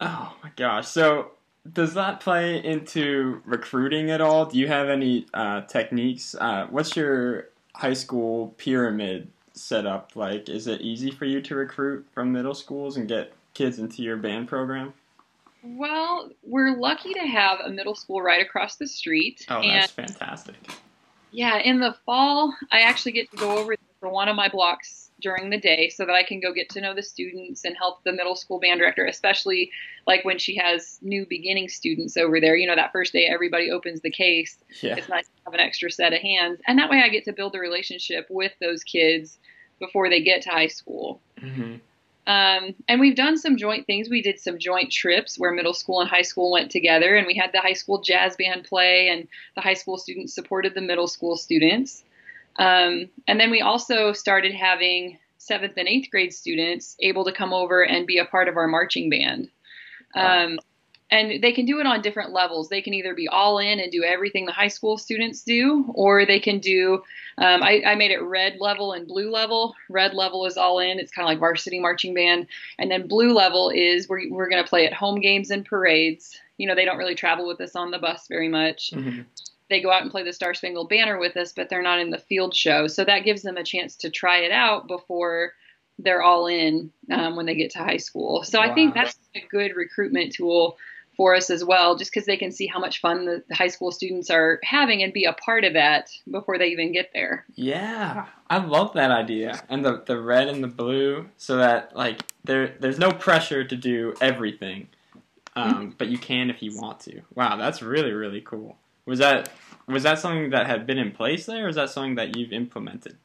Oh 0.00 0.36
my 0.42 0.50
gosh. 0.56 0.88
So, 0.88 1.30
does 1.72 1.94
that 1.94 2.20
play 2.20 2.62
into 2.62 3.40
recruiting 3.46 4.10
at 4.10 4.20
all? 4.20 4.44
Do 4.46 4.58
you 4.58 4.66
have 4.68 4.88
any 4.90 5.26
uh, 5.32 5.62
techniques? 5.62 6.34
Uh, 6.38 6.66
what's 6.68 6.94
your 6.94 7.48
high 7.74 7.94
school 7.94 8.54
pyramid 8.58 9.28
set 9.54 9.86
up 9.86 10.12
like? 10.14 10.48
Is 10.48 10.66
it 10.66 10.80
easy 10.82 11.10
for 11.10 11.24
you 11.24 11.40
to 11.42 11.54
recruit 11.54 12.06
from 12.12 12.32
middle 12.32 12.54
schools 12.54 12.96
and 12.96 13.08
get 13.08 13.32
kids 13.54 13.78
into 13.78 14.02
your 14.02 14.16
band 14.16 14.48
program? 14.48 14.92
Well, 15.66 16.30
we're 16.42 16.76
lucky 16.76 17.14
to 17.14 17.26
have 17.26 17.60
a 17.64 17.70
middle 17.70 17.94
school 17.94 18.20
right 18.20 18.44
across 18.44 18.76
the 18.76 18.86
street. 18.86 19.46
Oh, 19.48 19.62
and 19.62 19.70
that's 19.70 19.92
fantastic. 19.92 20.56
yeah, 21.30 21.58
in 21.58 21.80
the 21.80 21.96
fall, 22.04 22.54
I 22.70 22.80
actually 22.80 23.12
get 23.12 23.30
to 23.30 23.38
go 23.38 23.58
over 23.58 23.74
for 23.98 24.10
one 24.10 24.28
of 24.28 24.36
my 24.36 24.50
blocks 24.50 25.10
during 25.22 25.48
the 25.48 25.58
day 25.58 25.88
so 25.88 26.04
that 26.04 26.12
I 26.12 26.22
can 26.22 26.38
go 26.38 26.52
get 26.52 26.68
to 26.70 26.82
know 26.82 26.94
the 26.94 27.02
students 27.02 27.64
and 27.64 27.74
help 27.78 28.04
the 28.04 28.12
middle 28.12 28.36
school 28.36 28.60
band 28.60 28.78
director, 28.78 29.06
especially 29.06 29.70
like 30.06 30.22
when 30.26 30.38
she 30.38 30.54
has 30.56 30.98
new 31.00 31.24
beginning 31.26 31.70
students 31.70 32.18
over 32.18 32.40
there. 32.40 32.56
You 32.56 32.66
know, 32.66 32.76
that 32.76 32.92
first 32.92 33.14
day 33.14 33.24
everybody 33.24 33.70
opens 33.70 34.02
the 34.02 34.10
case. 34.10 34.58
Yeah. 34.82 34.96
It's 34.96 35.08
nice 35.08 35.24
to 35.24 35.32
have 35.46 35.54
an 35.54 35.60
extra 35.60 35.90
set 35.90 36.12
of 36.12 36.20
hands. 36.20 36.60
And 36.66 36.78
that 36.78 36.90
way 36.90 37.00
I 37.02 37.08
get 37.08 37.24
to 37.24 37.32
build 37.32 37.54
a 37.54 37.58
relationship 37.58 38.26
with 38.28 38.52
those 38.60 38.84
kids 38.84 39.38
before 39.78 40.10
they 40.10 40.22
get 40.22 40.42
to 40.42 40.50
high 40.50 40.66
school. 40.66 41.22
hmm 41.40 41.76
Um, 42.26 42.74
and 42.88 43.00
we've 43.00 43.16
done 43.16 43.36
some 43.36 43.56
joint 43.56 43.86
things. 43.86 44.08
We 44.08 44.22
did 44.22 44.38
some 44.38 44.58
joint 44.58 44.90
trips 44.90 45.38
where 45.38 45.52
middle 45.52 45.74
school 45.74 46.00
and 46.00 46.08
high 46.08 46.22
school 46.22 46.50
went 46.50 46.70
together, 46.70 47.16
and 47.16 47.26
we 47.26 47.34
had 47.34 47.52
the 47.52 47.60
high 47.60 47.74
school 47.74 48.00
jazz 48.00 48.36
band 48.36 48.64
play, 48.64 49.08
and 49.08 49.28
the 49.54 49.60
high 49.60 49.74
school 49.74 49.98
students 49.98 50.34
supported 50.34 50.74
the 50.74 50.80
middle 50.80 51.06
school 51.06 51.36
students. 51.36 52.02
Um, 52.56 53.08
and 53.26 53.38
then 53.38 53.50
we 53.50 53.60
also 53.60 54.12
started 54.12 54.54
having 54.54 55.18
seventh 55.38 55.74
and 55.76 55.88
eighth 55.88 56.10
grade 56.10 56.32
students 56.32 56.96
able 57.00 57.24
to 57.24 57.32
come 57.32 57.52
over 57.52 57.82
and 57.82 58.06
be 58.06 58.18
a 58.18 58.24
part 58.24 58.48
of 58.48 58.56
our 58.56 58.68
marching 58.68 59.10
band. 59.10 59.50
Um, 60.14 60.58
and 61.10 61.42
they 61.42 61.52
can 61.52 61.66
do 61.66 61.80
it 61.80 61.86
on 61.86 62.02
different 62.02 62.32
levels. 62.32 62.68
They 62.68 62.82
can 62.82 62.94
either 62.94 63.14
be 63.14 63.28
all 63.28 63.58
in 63.58 63.78
and 63.78 63.92
do 63.92 64.02
everything 64.02 64.46
the 64.46 64.52
high 64.52 64.68
school 64.68 64.96
students 64.96 65.42
do, 65.42 65.84
or 65.94 66.24
they 66.24 66.40
can 66.40 66.58
do. 66.58 67.02
Um, 67.36 67.62
I, 67.62 67.82
I 67.86 67.94
made 67.94 68.10
it 68.10 68.22
red 68.22 68.56
level 68.58 68.92
and 68.92 69.06
blue 69.06 69.30
level. 69.30 69.74
Red 69.90 70.14
level 70.14 70.46
is 70.46 70.56
all 70.56 70.78
in. 70.78 70.98
It's 70.98 71.12
kind 71.12 71.24
of 71.26 71.30
like 71.30 71.40
varsity 71.40 71.78
marching 71.78 72.14
band, 72.14 72.46
and 72.78 72.90
then 72.90 73.06
blue 73.06 73.32
level 73.32 73.70
is 73.70 74.08
we're 74.08 74.30
we're 74.30 74.48
going 74.48 74.62
to 74.62 74.68
play 74.68 74.86
at 74.86 74.92
home 74.92 75.20
games 75.20 75.50
and 75.50 75.64
parades. 75.64 76.38
You 76.56 76.68
know, 76.68 76.74
they 76.74 76.84
don't 76.84 76.98
really 76.98 77.16
travel 77.16 77.46
with 77.46 77.60
us 77.60 77.76
on 77.76 77.90
the 77.90 77.98
bus 77.98 78.26
very 78.28 78.48
much. 78.48 78.90
hmm 78.92 79.20
They 79.70 79.80
go 79.80 79.90
out 79.90 80.02
and 80.02 80.10
play 80.10 80.22
the 80.22 80.32
Star 80.32 80.54
Spangled 80.54 80.88
Banner 80.88 81.18
with 81.18 81.36
us, 81.36 81.52
but 81.52 81.68
they're 81.68 81.82
not 81.82 81.98
in 81.98 82.10
the 82.10 82.18
field 82.18 82.54
show. 82.54 82.86
So 82.86 83.04
that 83.04 83.24
gives 83.24 83.42
them 83.42 83.56
a 83.56 83.64
chance 83.64 83.96
to 83.96 84.10
try 84.10 84.38
it 84.38 84.52
out 84.52 84.88
before 84.88 85.52
they're 85.98 86.22
all 86.22 86.46
in 86.48 86.92
um, 87.10 87.36
when 87.36 87.46
they 87.46 87.54
get 87.54 87.70
to 87.72 87.78
high 87.78 87.96
school. 87.98 88.42
So 88.42 88.60
I 88.60 88.74
think 88.74 88.94
that's 88.94 89.16
a 89.34 89.44
good 89.50 89.74
recruitment 89.76 90.32
tool 90.32 90.76
for 91.16 91.34
us 91.34 91.50
as 91.50 91.64
well, 91.64 91.96
just 91.96 92.12
because 92.12 92.26
they 92.26 92.36
can 92.36 92.50
see 92.50 92.66
how 92.66 92.78
much 92.78 93.00
fun 93.00 93.24
the, 93.24 93.42
the 93.48 93.54
high 93.54 93.68
school 93.68 93.92
students 93.92 94.30
are 94.30 94.60
having 94.62 95.02
and 95.02 95.12
be 95.12 95.24
a 95.24 95.32
part 95.32 95.64
of 95.64 95.74
that 95.74 96.10
before 96.30 96.58
they 96.58 96.68
even 96.68 96.92
get 96.92 97.10
there. 97.12 97.44
Yeah, 97.54 98.26
I 98.50 98.58
love 98.58 98.92
that 98.94 99.10
idea, 99.10 99.62
and 99.68 99.84
the 99.84 100.02
the 100.06 100.20
red 100.20 100.48
and 100.48 100.62
the 100.62 100.68
blue, 100.68 101.28
so 101.36 101.56
that 101.56 101.96
like 101.96 102.22
there 102.44 102.74
there's 102.80 102.98
no 102.98 103.10
pressure 103.10 103.64
to 103.64 103.76
do 103.76 104.14
everything, 104.20 104.88
um, 105.56 105.94
but 105.98 106.08
you 106.08 106.18
can 106.18 106.50
if 106.50 106.62
you 106.62 106.76
want 106.76 107.00
to. 107.00 107.20
Wow, 107.34 107.56
that's 107.56 107.82
really 107.82 108.12
really 108.12 108.40
cool. 108.40 108.76
Was 109.06 109.18
that 109.18 109.50
was 109.86 110.02
that 110.02 110.18
something 110.18 110.50
that 110.50 110.66
had 110.66 110.86
been 110.86 110.98
in 110.98 111.12
place 111.12 111.46
there, 111.46 111.66
or 111.66 111.68
is 111.68 111.76
that 111.76 111.90
something 111.90 112.16
that 112.16 112.36
you've 112.36 112.52
implemented? 112.52 113.16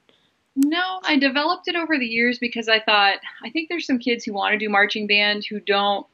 No, 0.56 1.00
I 1.04 1.18
developed 1.18 1.68
it 1.68 1.76
over 1.76 1.98
the 1.98 2.06
years 2.06 2.38
because 2.38 2.68
I 2.68 2.80
thought 2.80 3.20
I 3.44 3.50
think 3.50 3.70
there's 3.70 3.86
some 3.86 4.00
kids 4.00 4.26
who 4.26 4.34
want 4.34 4.54
to 4.54 4.58
do 4.58 4.70
marching 4.70 5.08
band 5.08 5.46
who 5.50 5.60
don't 5.60 6.06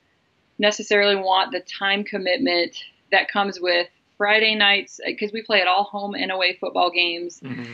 necessarily 0.57 1.15
want 1.15 1.51
the 1.51 1.59
time 1.61 2.03
commitment 2.03 2.77
that 3.11 3.29
comes 3.29 3.59
with 3.59 3.87
Friday 4.17 4.55
nights 4.55 4.99
because 5.05 5.31
we 5.31 5.41
play 5.41 5.61
at 5.61 5.67
all 5.67 5.83
home 5.83 6.15
and 6.15 6.31
away 6.31 6.57
football 6.59 6.89
games. 6.89 7.39
Mm-hmm. 7.41 7.73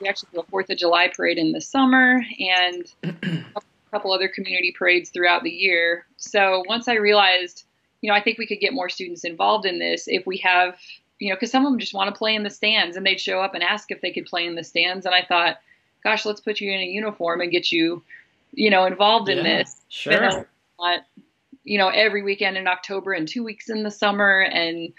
We 0.00 0.08
actually 0.08 0.30
do 0.32 0.40
a 0.40 0.44
Fourth 0.44 0.70
of 0.70 0.78
July 0.78 1.08
parade 1.14 1.38
in 1.38 1.52
the 1.52 1.60
summer 1.60 2.24
and 2.38 2.92
a 3.56 3.60
couple 3.90 4.12
other 4.12 4.28
community 4.28 4.74
parades 4.76 5.10
throughout 5.10 5.42
the 5.44 5.50
year. 5.50 6.06
So 6.16 6.64
once 6.66 6.88
I 6.88 6.94
realized, 6.94 7.64
you 8.00 8.10
know, 8.10 8.16
I 8.16 8.22
think 8.22 8.38
we 8.38 8.46
could 8.46 8.60
get 8.60 8.72
more 8.72 8.88
students 8.88 9.24
involved 9.24 9.64
in 9.64 9.78
this 9.78 10.08
if 10.08 10.26
we 10.26 10.38
have, 10.38 10.76
you 11.20 11.30
know, 11.30 11.36
because 11.36 11.50
some 11.52 11.64
of 11.64 11.70
them 11.70 11.78
just 11.78 11.94
want 11.94 12.12
to 12.12 12.18
play 12.18 12.34
in 12.34 12.42
the 12.42 12.50
stands 12.50 12.96
and 12.96 13.06
they'd 13.06 13.20
show 13.20 13.40
up 13.40 13.54
and 13.54 13.62
ask 13.62 13.90
if 13.90 14.00
they 14.00 14.12
could 14.12 14.26
play 14.26 14.46
in 14.46 14.56
the 14.56 14.64
stands. 14.64 15.06
And 15.06 15.14
I 15.14 15.24
thought, 15.24 15.58
gosh, 16.02 16.24
let's 16.24 16.40
put 16.40 16.60
you 16.60 16.72
in 16.72 16.80
a 16.80 16.84
uniform 16.84 17.40
and 17.40 17.50
get 17.50 17.70
you, 17.70 18.02
you 18.52 18.70
know, 18.70 18.86
involved 18.86 19.28
in 19.28 19.38
Yeah, 19.38 19.58
this. 19.58 19.76
Sure. 19.88 20.46
Not, 20.80 21.04
you 21.68 21.76
know, 21.76 21.88
every 21.88 22.22
weekend 22.22 22.56
in 22.56 22.66
October 22.66 23.12
and 23.12 23.28
two 23.28 23.44
weeks 23.44 23.68
in 23.68 23.82
the 23.82 23.90
summer. 23.90 24.40
And, 24.40 24.94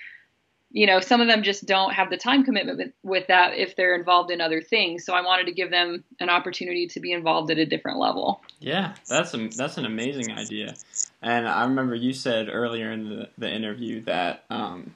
you 0.69 0.85
know, 0.85 0.99
some 0.99 1.19
of 1.19 1.27
them 1.27 1.41
just 1.41 1.65
don't 1.65 1.93
have 1.93 2.11
the 2.11 2.17
time 2.17 2.43
commitment 2.43 2.77
with, 2.77 2.91
with 3.01 3.27
that 3.27 3.55
if 3.55 3.75
they're 3.75 3.95
involved 3.95 4.29
in 4.29 4.39
other 4.39 4.61
things. 4.61 5.03
So 5.03 5.13
I 5.13 5.21
wanted 5.21 5.47
to 5.47 5.51
give 5.51 5.71
them 5.71 6.03
an 6.19 6.29
opportunity 6.29 6.85
to 6.87 6.99
be 6.99 7.11
involved 7.11 7.49
at 7.49 7.57
a 7.57 7.65
different 7.65 7.97
level. 7.97 8.41
Yeah, 8.59 8.93
that's 9.07 9.33
a, 9.33 9.47
that's 9.47 9.77
an 9.77 9.85
amazing 9.85 10.31
idea. 10.31 10.75
And 11.23 11.47
I 11.47 11.63
remember 11.63 11.95
you 11.95 12.13
said 12.13 12.49
earlier 12.51 12.91
in 12.91 13.09
the, 13.09 13.29
the 13.39 13.51
interview 13.51 14.03
that 14.03 14.45
um, 14.51 14.93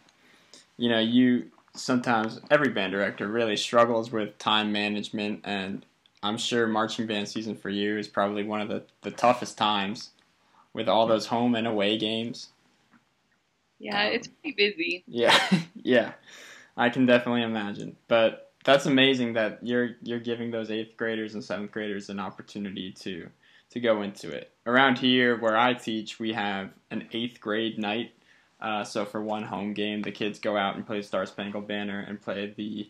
you 0.77 0.89
know, 0.89 0.99
you 0.99 1.49
sometimes 1.75 2.39
every 2.51 2.69
band 2.69 2.91
director 2.91 3.27
really 3.27 3.57
struggles 3.57 4.11
with 4.11 4.37
time 4.37 4.71
management 4.71 5.41
and 5.43 5.83
I'm 6.21 6.37
sure 6.37 6.67
marching 6.67 7.07
band 7.07 7.27
season 7.27 7.55
for 7.55 7.69
you 7.69 7.97
is 7.97 8.07
probably 8.07 8.43
one 8.43 8.61
of 8.61 8.69
the, 8.69 8.83
the 9.01 9.11
toughest 9.11 9.57
times 9.57 10.11
with 10.73 10.89
all 10.89 11.07
those 11.07 11.27
home 11.27 11.55
and 11.55 11.67
away 11.67 11.97
games. 11.97 12.49
Yeah, 13.79 14.07
Um, 14.07 14.13
it's 14.13 14.27
pretty 14.27 14.55
busy. 14.55 15.03
Yeah, 15.07 15.37
yeah, 15.75 16.13
I 16.77 16.89
can 16.89 17.05
definitely 17.05 17.43
imagine. 17.43 17.97
But 18.07 18.51
that's 18.63 18.85
amazing 18.85 19.33
that 19.33 19.59
you're 19.61 19.91
you're 20.01 20.19
giving 20.19 20.51
those 20.51 20.71
eighth 20.71 20.95
graders 20.97 21.33
and 21.33 21.43
seventh 21.43 21.71
graders 21.71 22.09
an 22.09 22.19
opportunity 22.19 22.91
to 22.93 23.29
to 23.71 23.79
go 23.79 24.01
into 24.01 24.29
it. 24.31 24.51
Around 24.65 24.99
here, 24.99 25.37
where 25.39 25.57
I 25.57 25.73
teach, 25.73 26.19
we 26.19 26.33
have 26.33 26.69
an 26.91 27.07
eighth 27.11 27.39
grade 27.41 27.77
night. 27.77 28.11
Uh, 28.61 28.83
so 28.83 29.03
for 29.03 29.21
one 29.21 29.43
home 29.43 29.73
game, 29.73 30.01
the 30.01 30.11
kids 30.11 30.39
go 30.39 30.55
out 30.55 30.75
and 30.77 30.87
play 30.87 31.01
Star 31.01 31.25
Spangled 31.25 31.67
Banner 31.67 31.99
and 32.07 32.21
play 32.21 32.53
the 32.55 32.89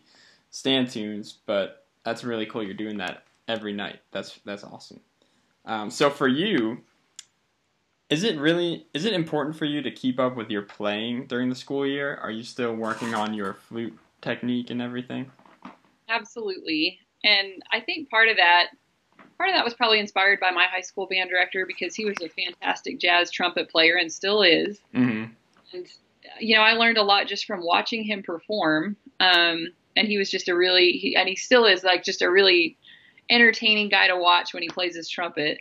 stand 0.50 0.88
tunes. 0.90 1.38
But 1.46 1.84
that's 2.04 2.22
really 2.22 2.46
cool. 2.46 2.62
You're 2.62 2.74
doing 2.74 2.98
that 2.98 3.24
every 3.48 3.72
night. 3.72 3.98
That's 4.12 4.38
that's 4.44 4.62
awesome. 4.62 5.00
Um, 5.64 5.90
so 5.90 6.10
for 6.10 6.28
you, 6.28 6.82
is 8.10 8.22
it 8.22 8.38
really 8.38 8.86
is 8.92 9.04
it 9.04 9.12
important 9.12 9.56
for 9.56 9.64
you 9.64 9.82
to 9.82 9.90
keep 9.90 10.18
up 10.18 10.36
with 10.36 10.50
your 10.50 10.62
playing 10.62 11.26
during 11.26 11.48
the 11.48 11.54
school 11.54 11.86
year? 11.86 12.18
Are 12.22 12.30
you 12.30 12.42
still 12.42 12.74
working 12.74 13.14
on 13.14 13.34
your 13.34 13.54
flute 13.54 13.96
technique 14.20 14.70
and 14.70 14.82
everything? 14.82 15.30
Absolutely. 16.08 17.00
And 17.24 17.62
I 17.72 17.80
think 17.80 18.10
part 18.10 18.28
of 18.28 18.36
that 18.36 18.68
part 19.38 19.48
of 19.48 19.56
that 19.56 19.64
was 19.64 19.74
probably 19.74 19.98
inspired 19.98 20.38
by 20.38 20.50
my 20.50 20.66
high 20.66 20.82
school 20.82 21.06
band 21.06 21.30
director 21.30 21.66
because 21.66 21.94
he 21.94 22.04
was 22.04 22.16
a 22.22 22.28
fantastic 22.28 23.00
jazz 23.00 23.30
trumpet 23.30 23.70
player 23.70 23.96
and 23.96 24.12
still 24.12 24.42
is. 24.42 24.80
Mm-hmm. 24.94 25.32
And 25.72 25.86
you 26.40 26.56
know, 26.56 26.62
I 26.62 26.72
learned 26.72 26.98
a 26.98 27.02
lot 27.02 27.26
just 27.26 27.46
from 27.46 27.64
watching 27.64 28.04
him 28.04 28.22
perform. 28.22 28.96
Um, 29.20 29.68
and 29.96 30.08
he 30.08 30.18
was 30.18 30.30
just 30.30 30.48
a 30.48 30.54
really 30.54 30.92
he, 30.92 31.16
and 31.16 31.28
he 31.28 31.36
still 31.36 31.64
is 31.64 31.84
like 31.84 32.04
just 32.04 32.22
a 32.22 32.30
really 32.30 32.76
entertaining 33.30 33.88
guy 33.88 34.08
to 34.08 34.16
watch 34.16 34.52
when 34.52 34.62
he 34.62 34.68
plays 34.68 34.94
his 34.94 35.08
trumpet. 35.08 35.60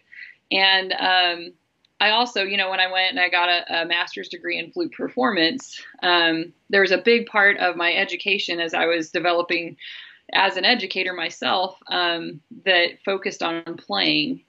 And 0.51 0.93
um, 0.93 1.53
I 1.99 2.09
also, 2.11 2.43
you 2.43 2.57
know, 2.57 2.69
when 2.69 2.79
I 2.79 2.91
went 2.91 3.11
and 3.11 3.19
I 3.19 3.29
got 3.29 3.49
a, 3.49 3.81
a 3.81 3.85
master's 3.85 4.27
degree 4.27 4.59
in 4.59 4.71
flute 4.71 4.91
performance, 4.91 5.81
um, 6.01 6.53
there 6.69 6.81
was 6.81 6.91
a 6.91 6.97
big 6.97 7.27
part 7.27 7.57
of 7.57 7.75
my 7.75 7.93
education 7.93 8.59
as 8.59 8.73
I 8.73 8.87
was 8.87 9.09
developing 9.09 9.77
as 10.33 10.57
an 10.57 10.65
educator 10.65 11.13
myself 11.13 11.77
um, 11.87 12.41
that 12.65 12.99
focused 13.05 13.43
on 13.43 13.77
playing. 13.77 14.43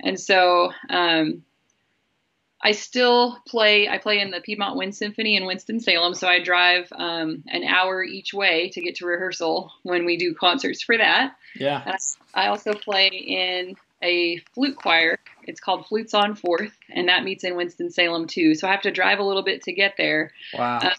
And 0.00 0.18
so 0.20 0.72
um, 0.88 1.42
I 2.62 2.72
still 2.72 3.38
play. 3.46 3.88
I 3.88 3.98
play 3.98 4.20
in 4.20 4.30
the 4.30 4.40
Piedmont 4.40 4.76
Wind 4.76 4.94
Symphony 4.94 5.36
in 5.36 5.46
Winston 5.46 5.80
Salem, 5.80 6.14
so 6.14 6.28
I 6.28 6.42
drive 6.42 6.92
um, 6.92 7.42
an 7.48 7.64
hour 7.64 8.04
each 8.04 8.34
way 8.34 8.70
to 8.70 8.80
get 8.82 8.96
to 8.96 9.06
rehearsal 9.06 9.72
when 9.82 10.04
we 10.04 10.16
do 10.16 10.34
concerts 10.34 10.82
for 10.82 10.96
that. 10.96 11.36
Yeah. 11.54 11.82
And 11.86 11.96
I 12.34 12.48
also 12.48 12.74
play 12.74 13.08
in 13.08 13.76
a 14.02 14.38
flute 14.54 14.76
choir. 14.76 15.18
It's 15.44 15.60
called 15.60 15.86
Flutes 15.86 16.14
on 16.14 16.34
Fourth, 16.34 16.76
and 16.90 17.08
that 17.08 17.24
meets 17.24 17.44
in 17.44 17.56
Winston 17.56 17.90
Salem 17.90 18.26
too. 18.26 18.54
So 18.54 18.68
I 18.68 18.70
have 18.70 18.82
to 18.82 18.90
drive 18.90 19.18
a 19.18 19.22
little 19.22 19.42
bit 19.42 19.62
to 19.64 19.72
get 19.72 19.94
there. 19.96 20.32
Wow. 20.54 20.78
Uh, 20.78 20.90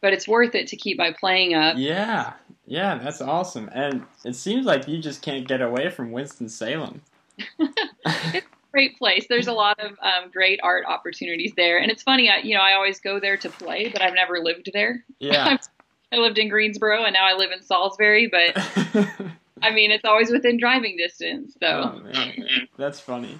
but 0.00 0.12
it's 0.12 0.26
worth 0.26 0.54
it 0.54 0.68
to 0.68 0.76
keep 0.76 0.98
my 0.98 1.12
playing 1.12 1.54
up. 1.54 1.76
Yeah, 1.78 2.32
yeah, 2.66 2.98
that's 2.98 3.20
awesome. 3.20 3.68
And 3.72 4.06
it 4.24 4.34
seems 4.34 4.64
like 4.64 4.88
you 4.88 4.98
just 4.98 5.22
can't 5.22 5.46
get 5.46 5.60
away 5.60 5.90
from 5.90 6.10
Winston 6.12 6.48
Salem. 6.48 7.02
it's 7.58 8.34
a 8.36 8.42
great 8.72 8.96
place. 8.98 9.26
There's 9.28 9.48
a 9.48 9.52
lot 9.52 9.78
of 9.78 9.92
um, 10.00 10.30
great 10.32 10.60
art 10.62 10.84
opportunities 10.86 11.52
there, 11.56 11.78
and 11.78 11.90
it's 11.90 12.02
funny. 12.02 12.30
I, 12.30 12.38
you 12.38 12.54
know, 12.54 12.62
I 12.62 12.74
always 12.74 13.00
go 13.00 13.20
there 13.20 13.36
to 13.38 13.50
play, 13.50 13.88
but 13.88 14.02
I've 14.02 14.14
never 14.14 14.40
lived 14.40 14.70
there. 14.72 15.04
Yeah. 15.18 15.58
I 16.12 16.16
lived 16.16 16.38
in 16.38 16.48
Greensboro, 16.48 17.04
and 17.04 17.14
now 17.14 17.24
I 17.24 17.34
live 17.34 17.52
in 17.52 17.62
Salisbury. 17.62 18.28
But 18.28 18.56
I 19.62 19.70
mean, 19.72 19.90
it's 19.90 20.04
always 20.04 20.30
within 20.30 20.58
driving 20.58 20.96
distance. 20.96 21.56
So 21.60 21.66
oh, 22.04 22.32
that's 22.76 23.00
funny. 23.00 23.38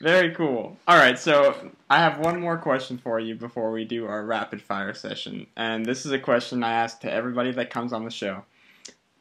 Very 0.00 0.32
cool. 0.34 0.76
All 0.86 0.96
right, 0.96 1.18
so 1.18 1.72
I 1.90 1.98
have 1.98 2.18
one 2.18 2.40
more 2.40 2.56
question 2.56 2.98
for 2.98 3.18
you 3.18 3.34
before 3.34 3.72
we 3.72 3.84
do 3.84 4.06
our 4.06 4.24
rapid 4.24 4.62
fire 4.62 4.94
session. 4.94 5.48
And 5.56 5.84
this 5.84 6.06
is 6.06 6.12
a 6.12 6.18
question 6.18 6.62
I 6.62 6.72
ask 6.72 7.00
to 7.00 7.12
everybody 7.12 7.50
that 7.52 7.70
comes 7.70 7.92
on 7.92 8.04
the 8.04 8.10
show. 8.10 8.44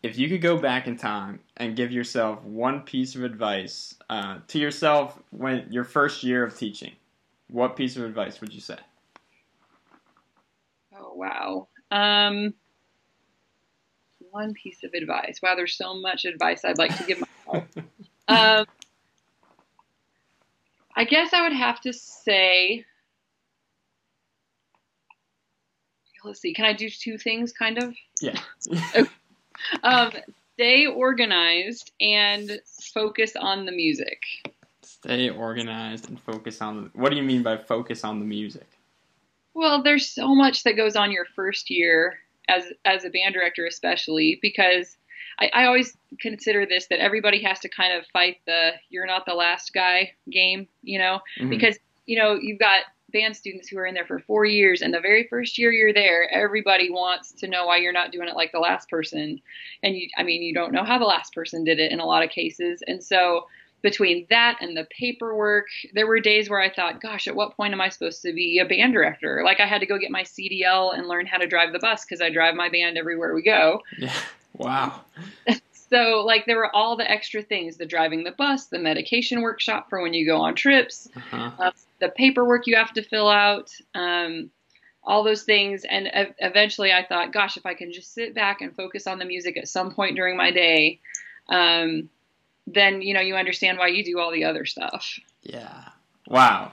If 0.04 0.20
you 0.20 0.30
could 0.30 0.42
go 0.42 0.60
back 0.60 0.86
in 0.86 0.96
time 0.96 1.40
and 1.58 1.76
give 1.76 1.92
yourself 1.92 2.44
one 2.44 2.82
piece 2.82 3.16
of 3.16 3.24
advice 3.24 3.96
uh, 4.10 4.38
to 4.50 4.60
yourself 4.60 5.20
when 5.32 5.66
your 5.72 5.84
first 5.84 6.24
year 6.24 6.44
of 6.44 6.56
teaching, 6.56 6.94
what 7.48 7.76
piece 7.76 7.98
of 7.98 8.04
advice 8.04 8.40
would 8.40 8.54
you 8.54 8.62
say? 8.62 8.78
Oh, 10.96 11.14
wow. 11.16 11.68
Um, 11.90 12.54
one 14.38 14.54
piece 14.54 14.84
of 14.84 14.94
advice. 14.94 15.40
Wow, 15.42 15.56
there's 15.56 15.76
so 15.76 15.96
much 15.96 16.26
advice 16.26 16.64
I'd 16.64 16.78
like 16.78 16.96
to 16.98 17.04
give 17.06 17.24
myself. 17.48 17.68
um, 18.28 18.66
I 20.96 21.06
guess 21.06 21.34
I 21.34 21.42
would 21.42 21.54
have 21.54 21.82
to 21.82 21.94
say. 21.94 22.86
Let's 26.24 26.40
see. 26.40 26.54
Can 26.54 26.66
I 26.66 26.74
do 26.74 26.88
two 26.90 27.18
things, 27.18 27.52
kind 27.52 27.82
of? 27.82 27.96
Yeah. 28.22 28.40
okay. 28.72 29.10
um, 29.84 30.12
stay 30.54 30.86
organized 30.86 31.92
and 32.00 32.60
focus 32.94 33.36
on 33.36 33.66
the 33.66 33.72
music. 33.72 34.22
Stay 34.84 35.30
organized 35.30 36.10
and 36.10 36.20
focus 36.20 36.62
on. 36.62 36.84
The, 36.84 36.90
what 36.94 37.10
do 37.10 37.16
you 37.16 37.24
mean 37.24 37.42
by 37.42 37.58
focus 37.58 38.04
on 38.04 38.20
the 38.20 38.26
music? 38.26 38.68
Well, 39.56 39.82
there's 39.82 40.08
so 40.08 40.36
much 40.36 40.64
that 40.64 40.76
goes 40.76 40.96
on 40.96 41.12
your 41.12 41.26
first 41.36 41.72
year 41.72 42.20
as 42.48 42.66
as 42.86 43.06
a 43.06 43.10
band 43.10 43.34
director, 43.34 43.66
especially 43.66 44.40
because 44.42 44.98
I, 45.40 45.50
I 45.54 45.66
always 45.66 45.98
consider 46.20 46.66
this 46.66 46.88
that 46.88 47.00
everybody 47.00 47.42
has 47.44 47.60
to 47.60 47.70
kind 47.70 47.94
of 47.94 48.06
fight 48.08 48.38
the 48.46 48.72
"you're 48.90 49.06
not 49.06 49.26
the 49.26 49.34
last 49.34 49.74
guy" 49.74 50.14
game, 50.30 50.68
you 50.84 51.00
know, 51.00 51.20
mm-hmm. 51.40 51.50
because 51.50 51.78
you 52.06 52.18
know 52.18 52.36
you've 52.36 52.60
got 52.60 52.82
band 53.14 53.38
students 53.38 53.70
who 53.70 53.78
are 53.78 53.86
in 53.86 53.94
there 53.94 54.06
for 54.06 54.20
four 54.20 54.46
years, 54.46 54.82
and 54.82 54.94
the 54.94 55.00
very 55.00 55.28
first 55.30 55.58
year 55.58 55.72
you're 55.72 55.94
there, 55.94 56.30
everybody 56.32 56.90
wants 56.90 57.32
to 57.32 57.48
know 57.48 57.66
why 57.66 57.78
you're 57.78 57.94
not 57.94 58.12
doing 58.12 58.28
it 58.28 58.36
like 58.36 58.52
the 58.52 58.60
last 58.60 58.90
person, 58.90 59.40
and 59.84 59.96
you, 59.96 60.08
I 60.18 60.24
mean, 60.24 60.42
you 60.42 60.54
don't 60.54 60.74
know 60.74 60.84
how 60.84 61.00
the 61.00 61.06
last 61.06 61.34
person 61.34 61.64
did 61.64 61.80
it 61.80 61.92
in 61.92 62.00
a 62.00 62.06
lot 62.06 62.24
of 62.24 62.30
cases, 62.30 62.84
and 62.88 63.04
so 63.04 63.48
between 63.82 64.26
that 64.30 64.58
and 64.62 64.76
the 64.76 64.88
paperwork, 64.90 65.68
there 65.94 66.08
were 66.08 66.20
days 66.20 66.50
where 66.50 66.60
I 66.62 66.70
thought, 66.70 67.02
gosh, 67.02 67.28
at 67.28 67.36
what 67.36 67.56
point 67.56 67.74
am 67.74 67.82
I 67.82 67.90
supposed 67.90 68.22
to 68.24 68.34
be 68.34 68.60
a 68.60 68.66
band 68.66 68.94
director? 68.94 69.42
Like 69.46 69.60
I 69.60 69.66
had 69.66 69.82
to 69.82 69.86
go 69.86 69.98
get 69.98 70.12
my 70.12 70.24
CDL 70.24 70.98
and 70.98 71.08
learn 71.08 71.26
how 71.26 71.38
to 71.38 71.48
drive 71.48 71.74
the 71.74 71.80
bus 71.80 72.04
because 72.04 72.22
I 72.22 72.30
drive 72.30 72.56
my 72.56 72.70
band 72.70 72.98
everywhere 72.98 73.34
we 73.34 73.44
go. 73.44 73.82
Yeah. 73.98 74.14
Wow. 74.60 75.02
so 75.90 76.24
like 76.26 76.48
there 76.48 76.58
were 76.58 76.76
all 76.76 76.98
the 76.98 77.10
extra 77.10 77.44
things 77.44 77.78
the 77.78 77.86
driving 77.86 78.24
the 78.24 78.32
bus 78.32 78.66
the 78.66 78.80
medication 78.80 79.42
workshop 79.42 79.88
for 79.90 80.02
when 80.02 80.14
you 80.14 80.26
go 80.26 80.38
on 80.38 80.56
trips 80.56 81.08
uh-huh. 81.16 81.52
uh, 81.60 81.72
the 82.00 82.10
paperwork 82.10 82.66
you 82.66 82.76
have 82.76 82.92
to 82.94 83.04
fill 83.04 83.30
out 83.30 83.72
um, 83.94 84.50
all 85.04 85.24
those 85.24 85.44
things 85.44 85.86
and 85.88 86.10
uh, 86.14 86.26
eventually 86.40 86.92
i 86.92 87.06
thought 87.06 87.32
gosh 87.32 87.56
if 87.56 87.66
i 87.68 87.74
can 87.74 87.94
just 87.94 88.14
sit 88.14 88.34
back 88.34 88.62
and 88.62 88.76
focus 88.76 89.06
on 89.06 89.20
the 89.20 89.26
music 89.26 89.58
at 89.58 89.68
some 89.68 89.92
point 89.92 90.16
during 90.16 90.36
my 90.36 90.52
day 90.52 91.00
um, 91.50 92.10
then 92.68 93.02
you 93.02 93.14
know 93.14 93.22
you 93.22 93.36
understand 93.36 93.78
why 93.78 93.88
you 93.88 94.04
do 94.04 94.20
all 94.20 94.32
the 94.32 94.44
other 94.44 94.66
stuff 94.66 95.20
yeah 95.44 95.90
wow 96.28 96.72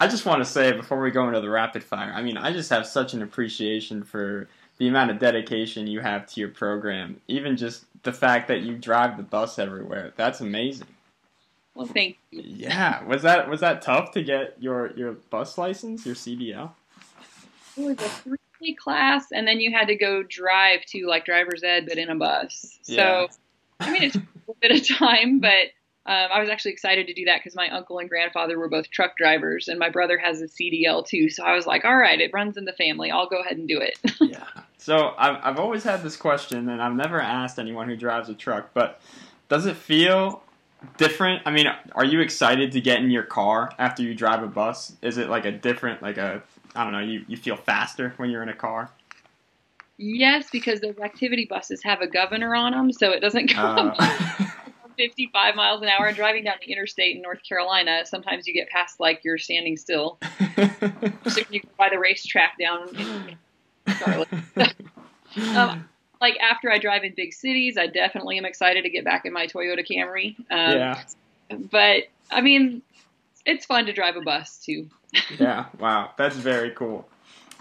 i 0.00 0.08
just 0.08 0.26
want 0.26 0.40
to 0.40 0.44
say 0.44 0.72
before 0.72 1.00
we 1.00 1.10
go 1.10 1.26
into 1.28 1.40
the 1.40 1.48
rapid 1.48 1.84
fire 1.84 2.12
i 2.14 2.22
mean 2.22 2.36
i 2.36 2.52
just 2.52 2.70
have 2.70 2.86
such 2.86 3.14
an 3.14 3.22
appreciation 3.22 4.02
for 4.02 4.48
the 4.78 4.88
amount 4.88 5.10
of 5.10 5.18
dedication 5.18 5.86
you 5.86 6.00
have 6.00 6.26
to 6.26 6.40
your 6.40 6.50
program, 6.50 7.20
even 7.28 7.56
just 7.56 7.84
the 8.02 8.12
fact 8.12 8.48
that 8.48 8.60
you 8.60 8.76
drive 8.76 9.16
the 9.16 9.22
bus 9.22 9.58
everywhere. 9.58 10.12
That's 10.16 10.40
amazing. 10.40 10.88
Well, 11.74 11.86
thank 11.86 12.18
you. 12.30 12.42
Yeah, 12.44 13.02
was 13.04 13.22
that 13.22 13.48
was 13.48 13.60
that 13.60 13.82
tough 13.82 14.12
to 14.12 14.22
get 14.22 14.56
your 14.60 14.92
your 14.96 15.12
bus 15.12 15.58
license, 15.58 16.06
your 16.06 16.14
CDL? 16.14 16.70
It 17.76 17.84
was 17.84 17.98
a 17.98 18.08
three 18.08 18.38
day 18.62 18.72
class, 18.74 19.26
and 19.32 19.46
then 19.46 19.60
you 19.60 19.72
had 19.72 19.88
to 19.88 19.96
go 19.96 20.22
drive 20.22 20.84
to 20.86 21.06
like 21.06 21.24
driver's 21.24 21.62
ed, 21.62 21.86
but 21.86 21.98
in 21.98 22.08
a 22.08 22.14
bus. 22.14 22.78
Yeah. 22.84 23.26
So, 23.28 23.28
I 23.80 23.92
mean, 23.92 24.02
it 24.04 24.16
bit 24.60 24.70
of 24.70 24.86
time, 24.98 25.40
but 25.40 25.72
um, 26.06 26.28
I 26.32 26.38
was 26.38 26.48
actually 26.48 26.70
excited 26.72 27.08
to 27.08 27.14
do 27.14 27.24
that 27.24 27.40
because 27.40 27.56
my 27.56 27.68
uncle 27.68 27.98
and 27.98 28.08
grandfather 28.08 28.56
were 28.58 28.68
both 28.68 28.90
truck 28.90 29.16
drivers, 29.16 29.66
and 29.66 29.78
my 29.78 29.90
brother 29.90 30.16
has 30.16 30.40
a 30.40 30.46
CDL 30.46 31.04
too. 31.04 31.28
So 31.28 31.42
I 31.44 31.54
was 31.54 31.66
like, 31.66 31.84
all 31.84 31.96
right, 31.96 32.20
it 32.20 32.30
runs 32.32 32.56
in 32.56 32.64
the 32.64 32.72
family. 32.72 33.10
I'll 33.10 33.28
go 33.28 33.40
ahead 33.40 33.56
and 33.56 33.66
do 33.66 33.80
it. 33.80 33.98
yeah. 34.20 34.46
So 34.78 35.14
I've, 35.18 35.38
I've 35.42 35.58
always 35.58 35.82
had 35.82 36.04
this 36.04 36.16
question, 36.16 36.68
and 36.68 36.80
I've 36.80 36.94
never 36.94 37.20
asked 37.20 37.58
anyone 37.58 37.88
who 37.88 37.96
drives 37.96 38.28
a 38.28 38.34
truck, 38.34 38.70
but 38.72 39.00
does 39.48 39.66
it 39.66 39.76
feel 39.76 40.44
different? 40.96 41.42
I 41.44 41.50
mean, 41.50 41.66
are 41.92 42.04
you 42.04 42.20
excited 42.20 42.70
to 42.72 42.80
get 42.80 43.00
in 43.00 43.10
your 43.10 43.24
car 43.24 43.72
after 43.76 44.04
you 44.04 44.14
drive 44.14 44.44
a 44.44 44.46
bus? 44.46 44.92
Is 45.02 45.18
it 45.18 45.28
like 45.28 45.44
a 45.44 45.52
different, 45.52 46.02
like 46.02 46.18
a, 46.18 46.40
I 46.76 46.84
don't 46.84 46.92
know, 46.92 47.00
you, 47.00 47.24
you 47.26 47.36
feel 47.36 47.56
faster 47.56 48.14
when 48.16 48.30
you're 48.30 48.44
in 48.44 48.48
a 48.48 48.54
car? 48.54 48.90
Yes, 49.98 50.48
because 50.50 50.80
those 50.80 50.98
activity 50.98 51.46
buses 51.48 51.82
have 51.82 52.00
a 52.00 52.06
governor 52.06 52.54
on 52.54 52.72
them, 52.72 52.92
so 52.92 53.10
it 53.10 53.20
doesn't 53.20 53.46
go 53.54 53.62
Uh. 53.62 54.46
55 54.96 55.54
miles 55.54 55.82
an 55.82 55.88
hour 55.88 56.12
driving 56.12 56.44
down 56.44 56.54
the 56.64 56.72
interstate 56.72 57.16
in 57.16 57.22
North 57.22 57.42
Carolina. 57.46 58.04
Sometimes 58.06 58.46
you 58.46 58.54
get 58.54 58.68
past 58.70 58.98
like 58.98 59.20
you're 59.24 59.38
standing 59.38 59.76
still. 59.76 60.18
so 61.28 61.40
you 61.50 61.60
go 61.60 61.68
by 61.78 61.90
the 61.90 61.98
racetrack 61.98 62.58
down 62.58 62.88
in 62.96 63.36
Charlotte. 63.98 64.28
um, 65.54 65.88
like 66.20 66.38
after 66.38 66.70
I 66.70 66.78
drive 66.78 67.04
in 67.04 67.12
big 67.14 67.34
cities, 67.34 67.76
I 67.76 67.86
definitely 67.86 68.38
am 68.38 68.44
excited 68.44 68.82
to 68.82 68.90
get 68.90 69.04
back 69.04 69.26
in 69.26 69.32
my 69.32 69.46
Toyota 69.46 69.86
Camry. 69.86 70.38
Um, 70.50 70.78
yeah. 70.78 71.02
But 71.70 72.04
I 72.30 72.40
mean, 72.40 72.82
it's 73.44 73.66
fun 73.66 73.86
to 73.86 73.92
drive 73.92 74.16
a 74.16 74.22
bus 74.22 74.58
too. 74.64 74.88
yeah. 75.38 75.66
Wow. 75.78 76.12
That's 76.16 76.36
very 76.36 76.70
cool. 76.70 77.06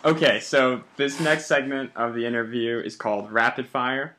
Okay, 0.05 0.39
so 0.39 0.83
this 0.97 1.19
next 1.19 1.47
segment 1.47 1.89
of 1.95 2.13
the 2.13 2.27
interview 2.27 2.77
is 2.77 2.95
called 2.95 3.31
Rapid 3.31 3.67
Fire. 3.67 4.15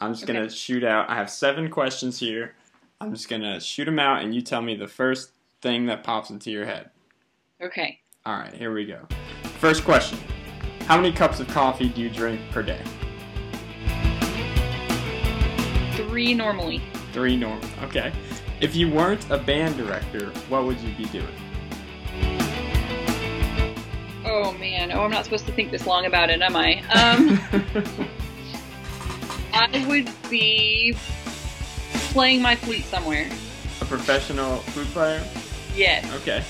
I'm 0.00 0.12
just 0.12 0.24
okay. 0.24 0.32
gonna 0.32 0.50
shoot 0.50 0.82
out. 0.82 1.08
I 1.08 1.14
have 1.14 1.30
seven 1.30 1.70
questions 1.70 2.18
here. 2.18 2.56
I'm 3.00 3.14
just 3.14 3.28
gonna 3.28 3.60
shoot 3.60 3.84
them 3.84 4.00
out, 4.00 4.24
and 4.24 4.34
you 4.34 4.42
tell 4.42 4.60
me 4.60 4.74
the 4.74 4.88
first 4.88 5.30
thing 5.62 5.86
that 5.86 6.02
pops 6.02 6.30
into 6.30 6.50
your 6.50 6.64
head. 6.64 6.90
Okay. 7.62 8.00
All 8.26 8.36
right, 8.36 8.52
here 8.52 8.74
we 8.74 8.84
go. 8.84 9.06
First 9.60 9.84
question: 9.84 10.18
How 10.86 10.96
many 10.96 11.12
cups 11.12 11.38
of 11.38 11.46
coffee 11.46 11.90
do 11.90 12.00
you 12.00 12.10
drink 12.10 12.40
per 12.50 12.64
day? 12.64 12.82
Three 15.92 16.34
normally. 16.34 16.82
Three 17.12 17.36
normal. 17.36 17.68
Okay. 17.84 18.12
If 18.60 18.74
you 18.74 18.90
weren't 18.90 19.30
a 19.30 19.38
band 19.38 19.76
director, 19.76 20.30
what 20.48 20.64
would 20.64 20.80
you 20.80 20.92
be 20.96 21.04
doing? 21.04 21.49
Oh 24.32 24.52
man. 24.52 24.92
Oh, 24.92 25.02
I'm 25.02 25.10
not 25.10 25.24
supposed 25.24 25.44
to 25.46 25.52
think 25.52 25.72
this 25.72 25.88
long 25.88 26.06
about 26.06 26.30
it, 26.30 26.40
am 26.40 26.54
I? 26.54 26.78
Um, 26.94 27.40
I 29.52 29.84
would 29.88 30.08
be 30.30 30.94
playing 32.12 32.40
my 32.40 32.54
flute 32.54 32.84
somewhere. 32.84 33.28
A 33.80 33.84
professional 33.84 34.58
flute 34.58 34.86
player? 34.88 35.20
Yes. 35.74 36.08
Okay. 36.20 36.44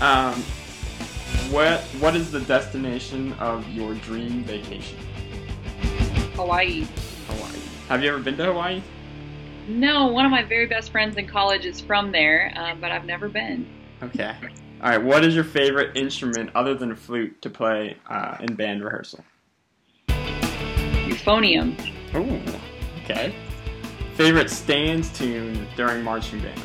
Um, 0.00 0.34
what 1.52 1.80
What 2.00 2.16
is 2.16 2.32
the 2.32 2.40
destination 2.40 3.34
of 3.34 3.68
your 3.68 3.94
dream 3.94 4.42
vacation? 4.42 4.98
Hawaii. 6.34 6.88
Hawaii. 7.28 7.60
Have 7.88 8.02
you 8.02 8.08
ever 8.08 8.18
been 8.18 8.36
to 8.38 8.46
Hawaii? 8.46 8.82
No, 9.68 10.08
one 10.08 10.24
of 10.24 10.32
my 10.32 10.42
very 10.42 10.66
best 10.66 10.90
friends 10.90 11.16
in 11.16 11.28
college 11.28 11.66
is 11.66 11.80
from 11.80 12.10
there, 12.10 12.52
um, 12.56 12.80
but 12.80 12.90
I've 12.90 13.04
never 13.04 13.28
been. 13.28 13.64
Okay. 14.02 14.34
All 14.82 14.88
right. 14.88 15.00
What 15.00 15.24
is 15.24 15.36
your 15.36 15.44
favorite 15.44 15.96
instrument 15.96 16.50
other 16.56 16.74
than 16.74 16.90
a 16.90 16.96
flute 16.96 17.40
to 17.42 17.50
play 17.50 17.96
uh, 18.10 18.38
in 18.40 18.56
band 18.56 18.82
rehearsal? 18.82 19.22
Euphonium. 20.08 21.78
Ooh, 22.16 22.40
okay. 23.04 23.32
Favorite 24.14 24.50
stands 24.50 25.16
tune 25.16 25.68
during 25.76 26.02
marching 26.02 26.40
band? 26.40 26.60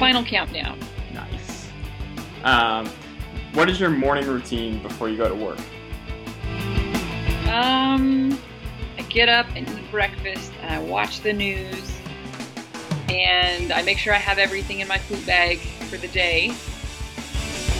Final 0.00 0.24
Countdown. 0.24 0.76
Nice. 1.12 1.68
Um, 2.42 2.90
what 3.52 3.70
is 3.70 3.78
your 3.78 3.90
morning 3.90 4.26
routine 4.26 4.82
before 4.82 5.08
you 5.08 5.16
go 5.16 5.28
to 5.28 5.36
work? 5.36 5.60
Um, 7.48 8.36
I 8.98 9.02
get 9.02 9.28
up 9.28 9.46
and 9.54 9.68
eat 9.68 9.88
breakfast, 9.92 10.50
and 10.62 10.74
I 10.74 10.80
watch 10.80 11.20
the 11.20 11.32
news, 11.32 11.96
and 13.08 13.72
I 13.72 13.82
make 13.82 13.98
sure 13.98 14.12
I 14.12 14.18
have 14.18 14.38
everything 14.38 14.80
in 14.80 14.88
my 14.88 14.98
food 14.98 15.24
bag 15.24 15.60
for 15.84 15.96
the 15.96 16.08
day. 16.08 16.52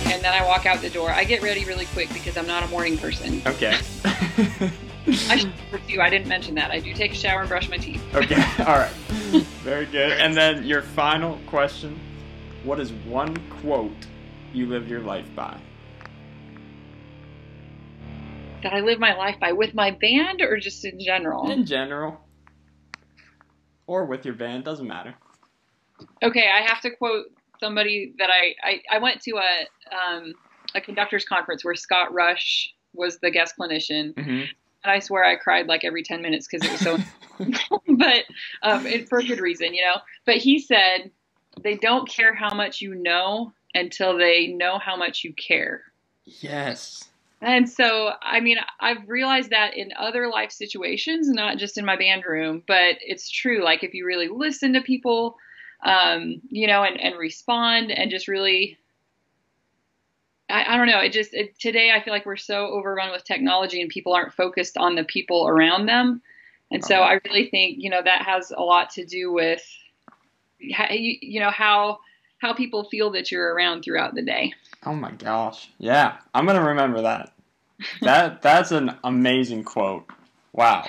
and 0.07 0.23
then 0.23 0.33
I 0.35 0.45
walk 0.47 0.67
out 0.67 0.81
the 0.81 0.91
door. 0.91 1.11
I 1.11 1.25
get 1.25 1.43
ready 1.43 1.65
really 1.65 1.87
quick 1.87 2.13
because 2.13 2.37
I'm 2.37 2.47
not 2.47 2.63
a 2.63 2.69
morning 2.69 2.99
person. 2.99 3.43
Okay. 3.47 3.79
I 5.29 5.37
should 5.37 5.53
you. 5.89 6.01
I 6.01 6.09
didn't 6.11 6.29
mention 6.29 6.55
that. 6.55 6.71
I 6.71 6.79
do 6.79 6.95
take 6.95 7.13
a 7.13 7.15
shower 7.15 7.41
and 7.41 7.49
brush 7.49 7.69
my 7.69 7.77
teeth. 7.77 8.03
okay. 8.15 8.43
All 8.61 8.79
right. 8.79 8.93
Very 9.63 9.87
good. 9.87 10.13
And 10.13 10.35
then 10.37 10.65
your 10.65 10.83
final 10.83 11.39
question: 11.47 11.99
What 12.63 12.81
is 12.81 12.93
one 12.93 13.37
quote 13.61 14.07
you 14.53 14.67
live 14.67 14.89
your 14.89 15.01
life 15.01 15.27
by? 15.35 15.59
That 18.63 18.73
I 18.73 18.81
live 18.81 18.99
my 18.99 19.15
life 19.15 19.37
by 19.41 19.53
with 19.53 19.75
my 19.75 19.91
band 19.91 20.41
or 20.41 20.57
just 20.59 20.85
in 20.85 20.99
general? 21.01 21.51
In 21.51 21.67
general, 21.67 22.19
or 23.87 24.07
with 24.07 24.25
your 24.25 24.35
band, 24.35 24.65
doesn't 24.65 24.87
matter. 24.87 25.15
Okay, 26.23 26.49
I 26.51 26.63
have 26.63 26.81
to 26.83 26.91
quote 26.91 27.27
somebody 27.65 28.13
that 28.19 28.31
I 28.31 28.55
I, 28.63 28.97
I 28.97 28.99
went 28.99 29.21
to 29.23 29.33
a 29.37 29.53
um, 29.97 30.35
a 30.75 30.81
conductors 30.81 31.25
conference 31.25 31.65
where 31.65 31.75
Scott 31.75 32.13
Rush 32.13 32.75
was 32.93 33.19
the 33.21 33.31
guest 33.31 33.55
clinician, 33.59 34.15
Mm-hmm. 34.15 34.31
and 34.31 34.93
I 34.97 34.99
swear 34.99 35.25
I 35.25 35.37
cried 35.37 35.67
like 35.67 35.85
every 35.85 36.03
ten 36.03 36.21
minutes 36.23 36.47
because 36.47 36.67
it 36.67 36.73
was 36.73 36.81
so. 36.81 36.99
but 37.89 38.25
um, 38.63 38.87
it, 38.87 39.09
for 39.09 39.19
a 39.19 39.25
good 39.25 39.41
reason, 39.41 39.75
you 39.75 39.83
know. 39.85 39.97
But 40.27 40.37
he 40.37 40.59
said 40.59 41.11
they 41.63 41.77
don't 41.77 42.09
care 42.09 42.35
how 42.35 42.55
much 42.55 42.81
you 42.81 42.95
know 42.95 43.53
until 43.75 44.17
they 44.19 44.49
know 44.49 44.79
how 44.79 44.97
much 44.97 45.25
you 45.25 45.33
care. 45.33 45.83
Yes. 46.25 47.09
And 47.41 47.69
so, 47.69 48.13
I 48.23 48.41
mean, 48.41 48.57
I've 48.81 49.07
realized 49.07 49.51
that 49.51 49.77
in 49.77 49.91
other 49.99 50.29
life 50.29 50.51
situations, 50.51 51.29
not 51.29 51.59
just 51.59 51.77
in 51.77 51.85
my 51.85 51.97
band 51.97 52.25
room, 52.25 52.63
but 52.67 52.97
it's 53.01 53.29
true. 53.31 53.63
Like, 53.63 53.85
if 53.85 53.93
you 53.93 54.07
really 54.07 54.29
listen 54.29 54.73
to 54.73 54.81
people, 54.81 55.37
um, 55.85 56.41
you 56.49 56.67
know, 56.67 56.83
and, 56.83 57.01
and 57.01 57.19
respond 57.19 57.91
and 57.91 58.11
just 58.11 58.27
really, 58.27 58.79
I, 60.49 60.75
I 60.75 60.77
don't 60.77 60.87
know, 60.87 61.01
it 61.01 61.13
just, 61.13 61.35
it, 61.35 61.59
today 61.59 61.91
I 61.95 62.03
feel 62.03 62.13
like 62.13 62.27
we're 62.27 62.37
so 62.37 62.67
overrun 62.69 63.13
with 63.13 63.25
technology 63.25 63.81
and 63.81 63.91
people 63.91 64.15
aren't 64.15 64.33
focused 64.33 64.77
on 64.77 64.95
the 64.95 65.05
people 65.05 65.47
around 65.47 65.87
them. 65.87 66.23
And 66.71 66.85
so 66.85 66.97
I 66.97 67.21
really 67.27 67.51
think, 67.51 67.77
you 67.81 67.91
know, 67.91 68.03
that 68.03 68.23
has 68.23 68.51
a 68.51 68.63
lot 68.63 68.91
to 68.91 69.05
do 69.05 69.33
with, 69.33 69.63
how, 70.73 70.91
you, 70.91 71.19
you 71.21 71.41
know, 71.41 71.51
how, 71.51 71.99
how 72.39 72.55
people 72.55 72.85
feel 72.85 73.13
that 73.13 73.31
you're 73.31 73.55
around 73.55 73.83
throughout 73.83 74.15
the 74.15 74.23
day. 74.23 74.53
Oh 74.85 74.95
my 74.95 75.13
gosh. 75.13 75.71
Yeah, 75.79 76.19
I'm 76.35 76.47
gonna 76.47 76.67
remember 76.67 77.03
that. 77.03 77.33
That 78.03 78.41
that's 78.41 78.71
an 78.71 78.97
amazing 79.03 79.65
quote. 79.65 80.09
Wow. 80.53 80.87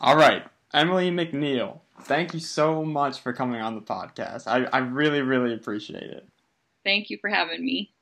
All 0.00 0.16
right, 0.16 0.42
Emily 0.74 1.10
McNeil. 1.10 1.80
Thank 2.06 2.34
you 2.34 2.40
so 2.40 2.84
much 2.84 3.18
for 3.18 3.32
coming 3.32 3.60
on 3.60 3.74
the 3.74 3.80
podcast. 3.80 4.46
I, 4.46 4.68
I 4.72 4.78
really, 4.78 5.22
really 5.22 5.52
appreciate 5.52 6.04
it. 6.04 6.28
Thank 6.84 7.10
you 7.10 7.18
for 7.20 7.28
having 7.28 7.64
me. 7.64 7.92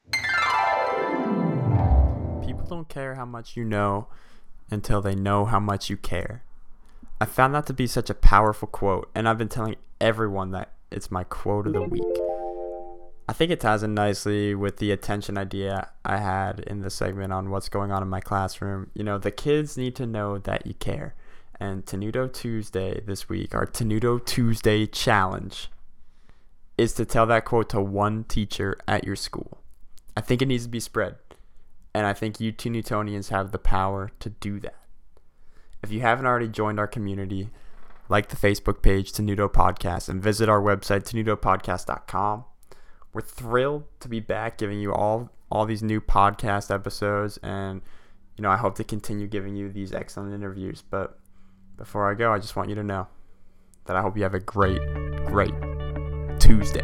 People 2.45 2.67
don't 2.69 2.87
care 2.87 3.15
how 3.15 3.25
much 3.25 3.57
you 3.57 3.65
know 3.65 4.09
until 4.71 5.01
they 5.01 5.15
know 5.15 5.47
how 5.47 5.59
much 5.59 5.89
you 5.89 5.97
care. 5.97 6.45
I 7.19 7.25
found 7.25 7.55
that 7.55 7.65
to 7.69 7.73
be 7.73 7.87
such 7.87 8.11
a 8.11 8.15
powerful 8.15 8.69
quote, 8.69 9.09
and 9.15 9.27
I've 9.27 9.39
been 9.39 9.49
telling 9.49 9.77
everyone 10.03 10.51
that 10.51 10.75
it's 10.91 11.11
my 11.11 11.25
quote 11.25 11.67
of 11.67 11.73
the 11.73 11.81
week. 11.81 12.03
I 13.27 13.33
think 13.33 13.51
it 13.51 13.61
ties 13.61 13.83
in 13.83 13.95
nicely 13.95 14.55
with 14.55 14.77
the 14.77 14.91
attention 14.91 15.39
idea 15.39 15.89
I 16.05 16.19
had 16.19 16.61
in 16.61 16.83
the 16.83 16.91
segment 16.91 17.33
on 17.33 17.49
what's 17.49 17.71
going 17.71 17.91
on 17.91 18.03
in 18.03 18.09
my 18.09 18.21
classroom. 18.21 18.91
You 18.93 19.03
know, 19.03 19.17
the 19.17 19.31
kids 19.31 19.79
need 19.79 19.97
to 19.97 20.05
know 20.05 20.37
that 20.37 20.67
you 20.67 20.75
care. 20.75 21.15
And 21.61 21.85
Tenuto 21.85 22.33
Tuesday 22.33 23.01
this 23.07 23.29
week, 23.29 23.55
our 23.55 23.67
Tenuto 23.67 24.25
Tuesday 24.25 24.87
challenge, 24.87 25.71
is 26.77 26.93
to 26.95 27.05
tell 27.05 27.27
that 27.27 27.45
quote 27.45 27.69
to 27.71 27.81
one 27.81 28.25
teacher 28.25 28.77
at 28.89 29.05
your 29.05 29.17
school. 29.17 29.59
I 30.17 30.21
think 30.21 30.43
it 30.43 30.47
needs 30.47 30.65
to 30.65 30.69
be 30.71 30.81
spread. 30.81 31.17
And 31.95 32.07
I 32.07 32.13
think 32.13 32.41
you 32.41 32.53
Tenutonians 32.53 33.29
have 33.29 33.53
the 33.53 33.59
power 33.59 34.11
to 34.19 34.31
do 34.31 34.59
that. 34.61 34.77
If 35.83 35.93
you 35.93 36.01
haven't 36.01 36.27
already 36.27 36.49
joined 36.49 36.81
our 36.81 36.89
community, 36.89 37.51
like 38.09 38.29
the 38.29 38.37
Facebook 38.37 38.83
page 38.83 39.13
Tenuto 39.13 39.51
Podcast 39.51 40.09
and 40.09 40.23
visit 40.23 40.49
our 40.49 40.61
website, 40.61 41.05
tenutopodcast.com. 41.05 42.45
We're 43.13 43.21
thrilled 43.21 43.85
to 44.01 44.09
be 44.09 44.21
back 44.21 44.59
giving 44.59 44.81
you 44.81 44.93
all 44.93 45.31
all 45.51 45.67
these 45.67 45.85
new 45.85 46.01
podcast 46.01 46.75
episodes 46.75 47.39
and 47.43 47.81
you 48.37 48.43
know, 48.43 48.51
I 48.51 48.57
hope 48.57 48.75
to 48.77 48.85
continue 48.85 49.29
giving 49.29 49.55
you 49.55 49.71
these 49.71 49.93
excellent 49.93 50.35
interviews. 50.35 50.83
But 50.83 51.19
before 51.77 52.11
I 52.11 52.15
go, 52.15 52.33
I 52.33 52.39
just 52.39 52.57
want 52.57 52.69
you 52.69 52.75
to 52.77 52.83
know 52.83 53.09
that 53.87 53.97
I 53.97 54.03
hope 54.03 54.17
you 54.17 54.23
have 54.23 54.35
a 54.35 54.41
great, 54.41 54.81
great 55.27 55.55
Tuesday. 56.39 56.83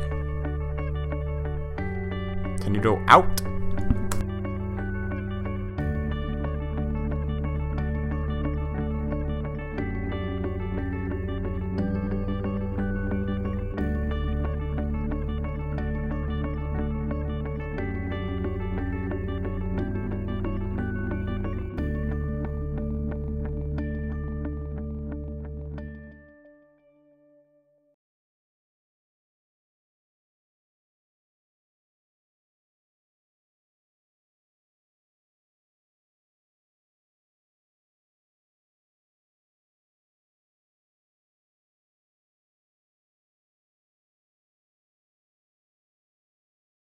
Tenuto 2.59 3.03
out. 3.09 3.60